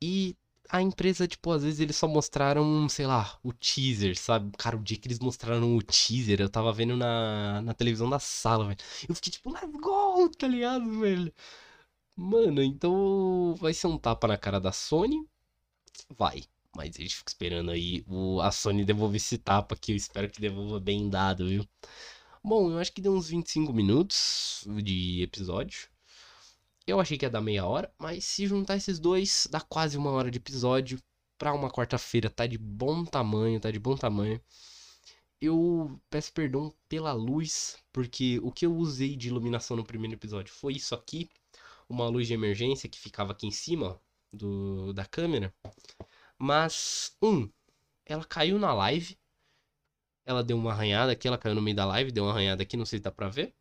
E 0.00 0.36
a 0.68 0.80
empresa, 0.82 1.26
tipo, 1.26 1.50
às 1.52 1.62
vezes 1.64 1.80
eles 1.80 1.96
só 1.96 2.06
mostraram, 2.08 2.88
sei 2.88 3.06
lá, 3.06 3.38
o 3.42 3.52
teaser, 3.52 4.16
sabe? 4.18 4.52
Cara, 4.58 4.76
o 4.76 4.82
dia 4.82 4.96
que 4.98 5.08
eles 5.08 5.18
mostraram 5.18 5.76
o 5.76 5.82
teaser, 5.82 6.40
eu 6.40 6.48
tava 6.50 6.72
vendo 6.72 6.96
na, 6.96 7.60
na 7.62 7.74
televisão 7.74 8.08
da 8.08 8.18
sala, 8.18 8.66
velho. 8.66 8.78
Eu 9.08 9.14
fiquei 9.14 9.32
tipo, 9.32 9.50
let's 9.52 9.70
go, 9.80 10.28
tá 10.30 10.46
ligado, 10.48 11.00
velho? 11.00 11.32
Mano, 12.16 12.62
então 12.62 13.54
vai 13.58 13.74
ser 13.74 13.88
um 13.88 13.98
tapa 13.98 14.28
na 14.28 14.38
cara 14.38 14.60
da 14.60 14.72
Sony? 14.72 15.26
Vai. 16.18 16.44
Mas 16.76 16.94
a 16.96 17.00
gente 17.00 17.16
fica 17.16 17.30
esperando 17.30 17.70
aí 17.70 18.04
o, 18.06 18.38
a 18.40 18.52
Sony 18.52 18.84
devolver 18.84 19.16
esse 19.16 19.38
tapa 19.38 19.74
que 19.74 19.92
eu 19.92 19.96
espero 19.96 20.28
que 20.28 20.40
devolva 20.40 20.78
bem 20.78 21.08
dado, 21.08 21.48
viu? 21.48 21.66
Bom, 22.44 22.70
eu 22.70 22.78
acho 22.78 22.92
que 22.92 23.00
deu 23.00 23.14
uns 23.14 23.28
25 23.30 23.72
minutos 23.72 24.62
de 24.84 25.22
episódio. 25.22 25.88
Eu 26.86 27.00
achei 27.00 27.16
que 27.16 27.24
ia 27.24 27.30
dar 27.30 27.40
meia 27.40 27.64
hora, 27.66 27.90
mas 27.98 28.24
se 28.24 28.46
juntar 28.46 28.76
esses 28.76 28.98
dois, 28.98 29.48
dá 29.50 29.60
quase 29.60 29.96
uma 29.96 30.10
hora 30.10 30.30
de 30.30 30.36
episódio. 30.36 31.00
Pra 31.38 31.52
uma 31.52 31.70
quarta-feira, 31.70 32.30
tá 32.30 32.46
de 32.46 32.58
bom 32.58 33.04
tamanho, 33.04 33.60
tá 33.60 33.70
de 33.70 33.78
bom 33.78 33.96
tamanho. 33.96 34.40
Eu 35.40 36.00
peço 36.10 36.32
perdão 36.32 36.74
pela 36.88 37.12
luz, 37.12 37.76
porque 37.92 38.38
o 38.42 38.52
que 38.52 38.66
eu 38.66 38.76
usei 38.76 39.16
de 39.16 39.28
iluminação 39.28 39.76
no 39.76 39.84
primeiro 39.84 40.14
episódio 40.14 40.52
foi 40.52 40.74
isso 40.74 40.94
aqui. 40.94 41.28
Uma 41.88 42.08
luz 42.08 42.26
de 42.26 42.34
emergência 42.34 42.88
que 42.88 42.98
ficava 42.98 43.32
aqui 43.32 43.46
em 43.46 43.50
cima 43.50 44.00
do, 44.32 44.92
da 44.92 45.04
câmera. 45.04 45.52
Mas, 46.38 47.16
um, 47.22 47.48
ela 48.04 48.24
caiu 48.24 48.58
na 48.58 48.72
live. 48.74 49.18
Ela 50.24 50.42
deu 50.42 50.56
uma 50.56 50.72
arranhada 50.72 51.12
aqui, 51.12 51.28
ela 51.28 51.38
caiu 51.38 51.54
no 51.54 51.62
meio 51.62 51.76
da 51.76 51.84
live, 51.86 52.10
deu 52.12 52.24
uma 52.24 52.32
arranhada 52.32 52.62
aqui, 52.62 52.76
não 52.76 52.84
sei 52.84 52.98
se 52.98 53.02
dá 53.02 53.10
pra 53.10 53.28
ver. 53.28 53.54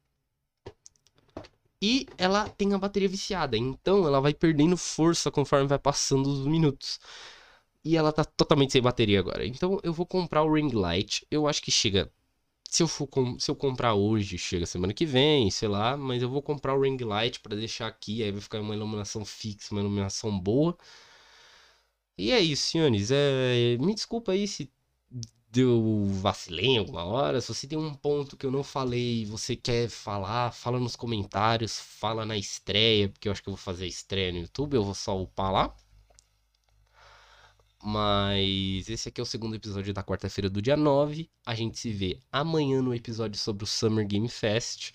E 1.81 2.07
ela 2.17 2.49
tem 2.49 2.73
a 2.73 2.77
bateria 2.77 3.07
viciada, 3.07 3.57
então 3.57 4.07
ela 4.07 4.19
vai 4.19 4.33
perdendo 4.33 4.75
força 4.75 5.29
conforme 5.29 5.67
vai 5.67 5.77
passando 5.77 6.27
os 6.27 6.47
minutos. 6.47 6.99
E 7.83 7.95
ela 7.95 8.11
tá 8.11 8.25
totalmente 8.25 8.71
sem 8.73 8.81
bateria 8.81 9.19
agora. 9.19 9.45
Então 9.45 9.79
eu 9.83 9.93
vou 9.93 10.05
comprar 10.05 10.43
o 10.43 10.51
ring 10.53 10.71
light. 10.71 11.25
Eu 11.29 11.47
acho 11.47 11.61
que 11.61 11.71
chega. 11.71 12.11
Se 12.69 12.81
eu, 12.81 12.87
for 12.87 13.07
com... 13.07 13.39
se 13.39 13.51
eu 13.51 13.55
comprar 13.55 13.93
hoje, 13.93 14.37
chega 14.37 14.65
semana 14.65 14.93
que 14.93 15.05
vem, 15.05 15.51
sei 15.51 15.67
lá. 15.67 15.95
Mas 15.95 16.23
eu 16.23 16.29
vou 16.29 16.41
comprar 16.41 16.75
o 16.75 16.81
ring 16.81 16.97
light 17.03 17.39
para 17.39 17.55
deixar 17.55 17.87
aqui. 17.87 18.23
Aí 18.23 18.31
vai 18.31 18.41
ficar 18.41 18.59
uma 18.61 18.75
iluminação 18.75 19.23
fixa, 19.23 19.73
uma 19.73 19.81
iluminação 19.81 20.37
boa. 20.39 20.75
E 22.17 22.31
é 22.31 22.39
isso, 22.39 22.67
senhores. 22.67 23.11
É... 23.11 23.77
Me 23.79 23.93
desculpa 23.93 24.31
aí 24.31 24.47
se 24.47 24.71
deu 25.55 26.05
vacilei 26.07 26.77
alguma 26.77 27.03
hora. 27.05 27.39
Se 27.41 27.53
você 27.53 27.67
tem 27.67 27.77
um 27.77 27.93
ponto 27.93 28.35
que 28.37 28.45
eu 28.45 28.51
não 28.51 28.63
falei 28.63 29.25
você 29.25 29.55
quer 29.55 29.89
falar, 29.89 30.51
fala 30.51 30.79
nos 30.79 30.95
comentários, 30.95 31.79
fala 31.79 32.25
na 32.25 32.37
estreia, 32.37 33.09
porque 33.09 33.27
eu 33.27 33.31
acho 33.31 33.41
que 33.41 33.49
eu 33.49 33.53
vou 33.53 33.61
fazer 33.61 33.87
estreia 33.87 34.31
no 34.33 34.39
YouTube, 34.39 34.75
eu 34.75 34.83
vou 34.83 34.93
só 34.93 35.19
upar 35.19 35.51
lá. 35.51 35.75
Mas 37.83 38.89
esse 38.89 39.09
aqui 39.09 39.21
é 39.21 39.23
o 39.23 39.25
segundo 39.25 39.55
episódio 39.55 39.93
da 39.93 40.03
quarta-feira 40.03 40.49
do 40.49 40.61
dia 40.61 40.75
9. 40.75 41.29
A 41.45 41.53
gente 41.53 41.79
se 41.79 41.91
vê 41.91 42.19
amanhã 42.31 42.81
no 42.81 42.93
episódio 42.93 43.39
sobre 43.39 43.63
o 43.63 43.67
Summer 43.67 44.05
Game 44.07 44.27
Fest. 44.27 44.91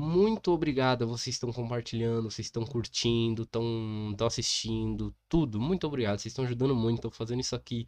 Muito 0.00 0.50
obrigado, 0.52 1.06
vocês 1.06 1.36
estão 1.36 1.52
compartilhando, 1.52 2.30
vocês 2.30 2.46
estão 2.46 2.64
curtindo, 2.64 3.42
estão 3.42 4.16
assistindo, 4.26 5.14
tudo. 5.28 5.60
Muito 5.60 5.86
obrigado, 5.86 6.18
vocês 6.18 6.32
estão 6.32 6.46
ajudando 6.46 6.74
muito, 6.74 6.96
estão 6.96 7.10
fazendo 7.10 7.40
isso 7.40 7.54
aqui. 7.54 7.86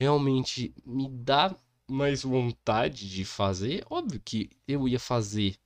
Realmente 0.00 0.74
me 0.86 1.10
dá 1.10 1.54
mais 1.86 2.22
vontade 2.22 3.06
de 3.08 3.24
fazer. 3.26 3.84
Óbvio 3.90 4.18
que 4.24 4.48
eu 4.66 4.88
ia 4.88 4.98
fazer, 4.98 5.56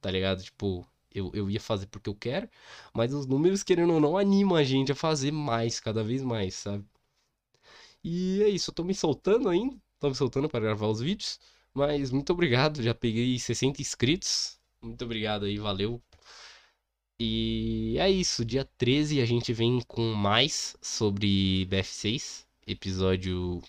tá 0.00 0.10
ligado? 0.10 0.42
Tipo, 0.42 0.86
eu, 1.12 1.30
eu 1.34 1.50
ia 1.50 1.60
fazer 1.60 1.88
porque 1.88 2.08
eu 2.08 2.14
quero, 2.14 2.48
mas 2.94 3.12
os 3.12 3.26
números, 3.26 3.62
querendo 3.62 3.92
ou 3.92 4.00
não, 4.00 4.16
animam 4.16 4.56
a 4.56 4.64
gente 4.64 4.92
a 4.92 4.94
fazer 4.94 5.30
mais, 5.30 5.78
cada 5.78 6.02
vez 6.02 6.22
mais, 6.22 6.54
sabe? 6.54 6.86
E 8.02 8.42
é 8.42 8.48
isso, 8.48 8.70
eu 8.70 8.74
tô 8.74 8.82
me 8.84 8.94
soltando 8.94 9.48
ainda, 9.50 9.76
tô 10.00 10.08
me 10.08 10.14
soltando 10.14 10.48
para 10.48 10.60
gravar 10.60 10.88
os 10.88 11.00
vídeos, 11.00 11.38
mas 11.74 12.10
muito 12.10 12.32
obrigado, 12.32 12.82
já 12.82 12.94
peguei 12.94 13.38
60 13.38 13.80
inscritos, 13.82 14.58
muito 14.84 15.04
obrigado 15.04 15.44
aí, 15.46 15.58
valeu. 15.58 16.02
E 17.18 17.96
é 17.98 18.10
isso, 18.10 18.44
dia 18.44 18.64
13 18.76 19.20
a 19.20 19.24
gente 19.24 19.52
vem 19.52 19.80
com 19.82 20.12
mais 20.14 20.76
sobre 20.82 21.64
BF6. 21.66 22.46
Episódio 22.66 23.62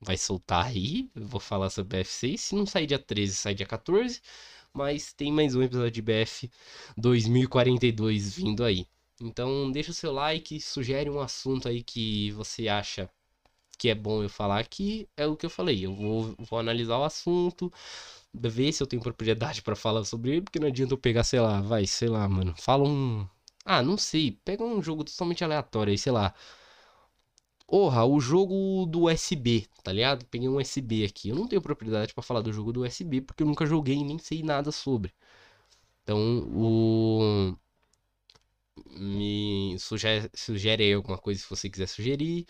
vai 0.00 0.16
soltar 0.16 0.66
aí, 0.66 1.10
vou 1.14 1.40
falar 1.40 1.70
sobre 1.70 1.98
BF6. 2.02 2.38
Se 2.40 2.54
não 2.54 2.66
sair 2.66 2.86
dia 2.86 2.98
13, 2.98 3.34
sai 3.34 3.54
dia 3.54 3.66
14. 3.66 4.20
Mas 4.72 5.12
tem 5.12 5.32
mais 5.32 5.54
um 5.54 5.62
episódio 5.62 5.90
de 5.90 6.02
BF 6.02 6.50
2042 6.96 8.34
vindo 8.34 8.64
aí. 8.64 8.86
Então 9.20 9.70
deixa 9.70 9.90
o 9.90 9.94
seu 9.94 10.12
like, 10.12 10.60
sugere 10.60 11.10
um 11.10 11.20
assunto 11.20 11.68
aí 11.68 11.82
que 11.82 12.30
você 12.32 12.68
acha 12.68 13.08
que 13.78 13.88
é 13.88 13.94
bom 13.94 14.22
eu 14.22 14.28
falar, 14.28 14.66
que 14.66 15.08
é 15.16 15.26
o 15.26 15.36
que 15.36 15.46
eu 15.46 15.50
falei. 15.50 15.84
Eu 15.84 15.94
vou, 15.94 16.34
vou 16.38 16.58
analisar 16.58 16.98
o 16.98 17.04
assunto, 17.04 17.72
ver 18.34 18.72
se 18.72 18.82
eu 18.82 18.86
tenho 18.86 19.02
propriedade 19.02 19.62
para 19.62 19.76
falar 19.76 20.04
sobre 20.04 20.32
ele, 20.32 20.42
porque 20.42 20.58
não 20.58 20.68
adianta 20.68 20.94
eu 20.94 20.98
pegar, 20.98 21.24
sei 21.24 21.40
lá, 21.40 21.60
vai, 21.60 21.86
sei 21.86 22.08
lá, 22.08 22.28
mano. 22.28 22.54
Fala 22.58 22.88
um. 22.88 23.26
Ah, 23.64 23.82
não 23.82 23.96
sei. 23.98 24.32
Pega 24.44 24.64
um 24.64 24.82
jogo 24.82 25.04
totalmente 25.04 25.44
aleatório 25.44 25.90
aí, 25.92 25.98
sei 25.98 26.12
lá. 26.12 26.34
Porra, 27.66 28.04
o 28.04 28.20
jogo 28.20 28.86
do 28.86 29.02
USB, 29.04 29.66
tá 29.82 29.92
ligado? 29.92 30.24
Peguei 30.26 30.48
um 30.48 30.56
USB 30.56 31.04
aqui. 31.04 31.30
Eu 31.30 31.36
não 31.36 31.48
tenho 31.48 31.62
propriedade 31.62 32.12
para 32.14 32.22
falar 32.22 32.40
do 32.42 32.52
jogo 32.52 32.72
do 32.72 32.82
USB 32.82 33.20
porque 33.22 33.42
eu 33.42 33.46
nunca 33.46 33.64
joguei 33.66 33.96
e 33.96 34.04
nem 34.04 34.18
sei 34.18 34.42
nada 34.42 34.70
sobre. 34.70 35.12
Então, 36.02 36.18
o. 36.54 37.56
Me 38.86 39.76
sugere, 39.78 40.30
sugere 40.34 40.82
aí 40.84 40.92
alguma 40.94 41.18
coisa 41.18 41.40
se 41.40 41.48
você 41.48 41.68
quiser 41.68 41.86
sugerir 41.86 42.46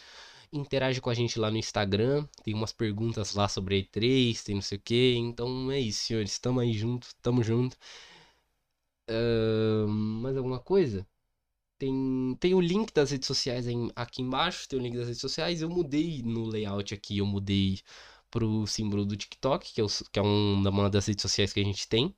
interage 0.52 1.00
com 1.00 1.10
a 1.10 1.14
gente 1.14 1.38
lá 1.38 1.50
no 1.50 1.56
Instagram. 1.56 2.26
Tem 2.44 2.54
umas 2.54 2.72
perguntas 2.72 3.34
lá 3.34 3.48
sobre 3.48 3.82
E3, 3.84 4.42
tem 4.42 4.54
não 4.56 4.62
sei 4.62 4.78
o 4.78 4.80
que. 4.80 5.14
Então 5.16 5.70
é 5.70 5.80
isso, 5.80 6.04
senhores. 6.06 6.38
Tamo 6.38 6.60
aí 6.60 6.72
junto, 6.72 7.08
tamo 7.22 7.42
junto. 7.42 7.76
Uh, 9.10 9.88
mais 9.88 10.36
alguma 10.36 10.58
coisa? 10.60 11.06
Tem, 11.78 12.36
tem 12.40 12.54
o 12.54 12.60
link 12.60 12.92
das 12.92 13.10
redes 13.10 13.26
sociais 13.26 13.66
aqui 13.96 14.22
embaixo. 14.22 14.68
Tem 14.68 14.78
o 14.78 14.82
link 14.82 14.96
das 14.96 15.06
redes 15.06 15.20
sociais. 15.20 15.62
Eu 15.62 15.70
mudei 15.70 16.22
no 16.22 16.44
layout 16.46 16.94
aqui, 16.94 17.18
eu 17.18 17.26
mudei 17.26 17.80
pro 18.30 18.66
símbolo 18.66 19.04
do 19.04 19.16
TikTok, 19.16 19.72
que 19.74 19.80
é, 19.80 19.84
o, 19.84 19.88
que 20.10 20.18
é 20.18 20.22
um, 20.22 20.54
uma 20.68 20.90
das 20.90 21.06
redes 21.06 21.22
sociais 21.22 21.52
que 21.52 21.60
a 21.60 21.64
gente 21.64 21.88
tem. 21.88 22.14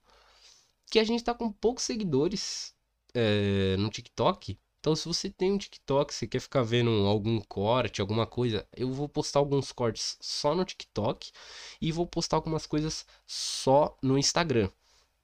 Que 0.91 0.99
a 0.99 1.05
gente 1.05 1.25
tá 1.25 1.35
com 1.35 1.53
poucos 1.53 1.85
seguidores 1.85 2.75
é, 3.15 3.77
no 3.79 3.91
TikTok. 3.91 4.59
Então, 4.85 4.95
se 4.95 5.09
você 5.09 5.31
tem 5.31 5.51
um 5.51 5.57
TikTok, 5.57 6.13
você 6.13 6.27
quer 6.27 6.41
ficar 6.41 6.63
vendo 6.63 6.91
algum 7.07 7.41
corte, 7.41 8.03
alguma 8.03 8.27
coisa, 8.27 8.69
eu 8.77 8.93
vou 8.93 9.09
postar 9.09 9.39
alguns 9.39 9.73
cortes 9.73 10.19
só 10.21 10.55
no 10.55 10.63
TikTok 10.63 11.33
e 11.81 11.91
vou 11.91 12.07
postar 12.07 12.37
algumas 12.37 12.67
coisas 12.67 13.07
só 13.27 13.97
no 14.03 14.19
Instagram. 14.19 14.69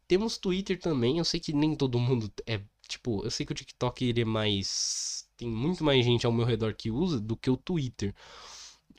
Temos 0.09 0.39
Twitter 0.39 0.81
também, 0.81 1.19
eu 1.19 1.27
sei 1.27 1.39
que 1.39 1.53
nem 1.53 1.75
todo 1.77 1.99
mundo 1.99 2.33
é, 2.47 2.63
tipo, 2.89 3.23
eu 3.23 3.31
sei 3.31 3.45
que 3.45 3.53
o 3.53 3.55
TikTok 3.55 4.03
ele 4.03 4.23
é 4.23 4.25
mais 4.25 5.29
tem 5.37 5.47
muito 5.49 5.85
mais 5.85 6.07
gente 6.07 6.25
ao 6.25 6.33
meu 6.33 6.47
redor 6.47 6.75
que 6.75 6.91
usa 6.91 7.21
do 7.21 7.37
que 7.37 7.51
o 7.51 7.57
Twitter. 7.59 8.15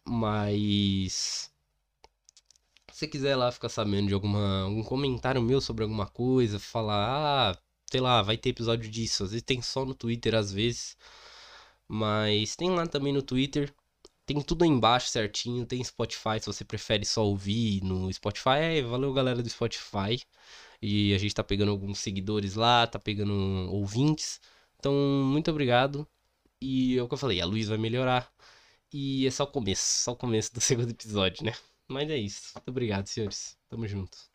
Mas 0.06 1.52
se 2.91 3.08
quiser 3.08 3.36
lá 3.36 3.52
ficar 3.52 3.69
sabendo 3.69 4.10
de 4.10 4.13
alguma 4.13 4.62
algum 4.62 4.84
comentário 4.84 5.41
meu 5.41 5.60
sobre 5.60 5.84
alguma 5.84 6.06
coisa, 6.08 6.60
falar, 6.60 7.56
ah, 7.56 7.62
sei 7.91 8.01
lá, 8.01 8.21
vai 8.21 8.38
ter 8.38 8.49
episódio 8.49 8.89
disso. 8.89 9.23
Às 9.23 9.32
vezes 9.32 9.43
tem 9.43 9.62
só 9.62 9.86
no 9.86 9.93
Twitter, 9.93 10.36
às 10.36 10.51
vezes. 10.51 10.97
Mas 11.88 12.56
tem 12.56 12.71
lá 12.71 12.88
também 12.88 13.13
no 13.13 13.21
Twitter. 13.21 13.73
Tem 14.25 14.41
tudo 14.41 14.63
aí 14.63 14.69
embaixo 14.69 15.10
certinho. 15.10 15.65
Tem 15.65 15.84
Spotify, 15.84 16.39
se 16.39 16.47
você 16.47 16.63
prefere 16.65 17.06
só 17.06 17.25
ouvir 17.25 17.84
no 17.84 18.12
Spotify. 18.13 18.49
É, 18.80 18.82
valeu, 18.82 19.13
galera 19.13 19.43
do 19.43 19.49
Spotify. 19.49 20.21
E 20.82 21.13
a 21.13 21.17
gente 21.17 21.36
tá 21.36 21.43
pegando 21.43 21.71
alguns 21.71 21.99
seguidores 21.99 22.56
lá, 22.56 22.88
tá 22.88 22.99
pegando 22.99 23.34
ouvintes. 23.71 24.41
Então, 24.80 24.93
muito 24.93 25.51
obrigado. 25.51 26.08
E 26.62 26.97
é 26.97 27.04
o 27.04 27.08
que 27.08 27.13
eu 27.15 27.17
falei, 27.17 27.41
a 27.41 27.45
luz 27.45 27.67
vai 27.67 27.77
melhorar. 27.77 28.32
E 28.93 29.27
é 29.27 29.32
só 29.32 29.43
o 29.45 29.47
começo, 29.47 29.84
só 30.04 30.13
o 30.13 30.15
começo 30.15 30.54
do 30.54 30.62
segundo 30.62 30.91
episódio, 30.91 31.45
né? 31.45 31.54
Mas 31.88 32.10
é 32.10 32.17
isso. 32.17 32.54
Muito 32.56 32.69
obrigado, 32.69 33.08
senhores. 33.08 33.58
Tamo 33.69 33.88
junto. 33.88 34.31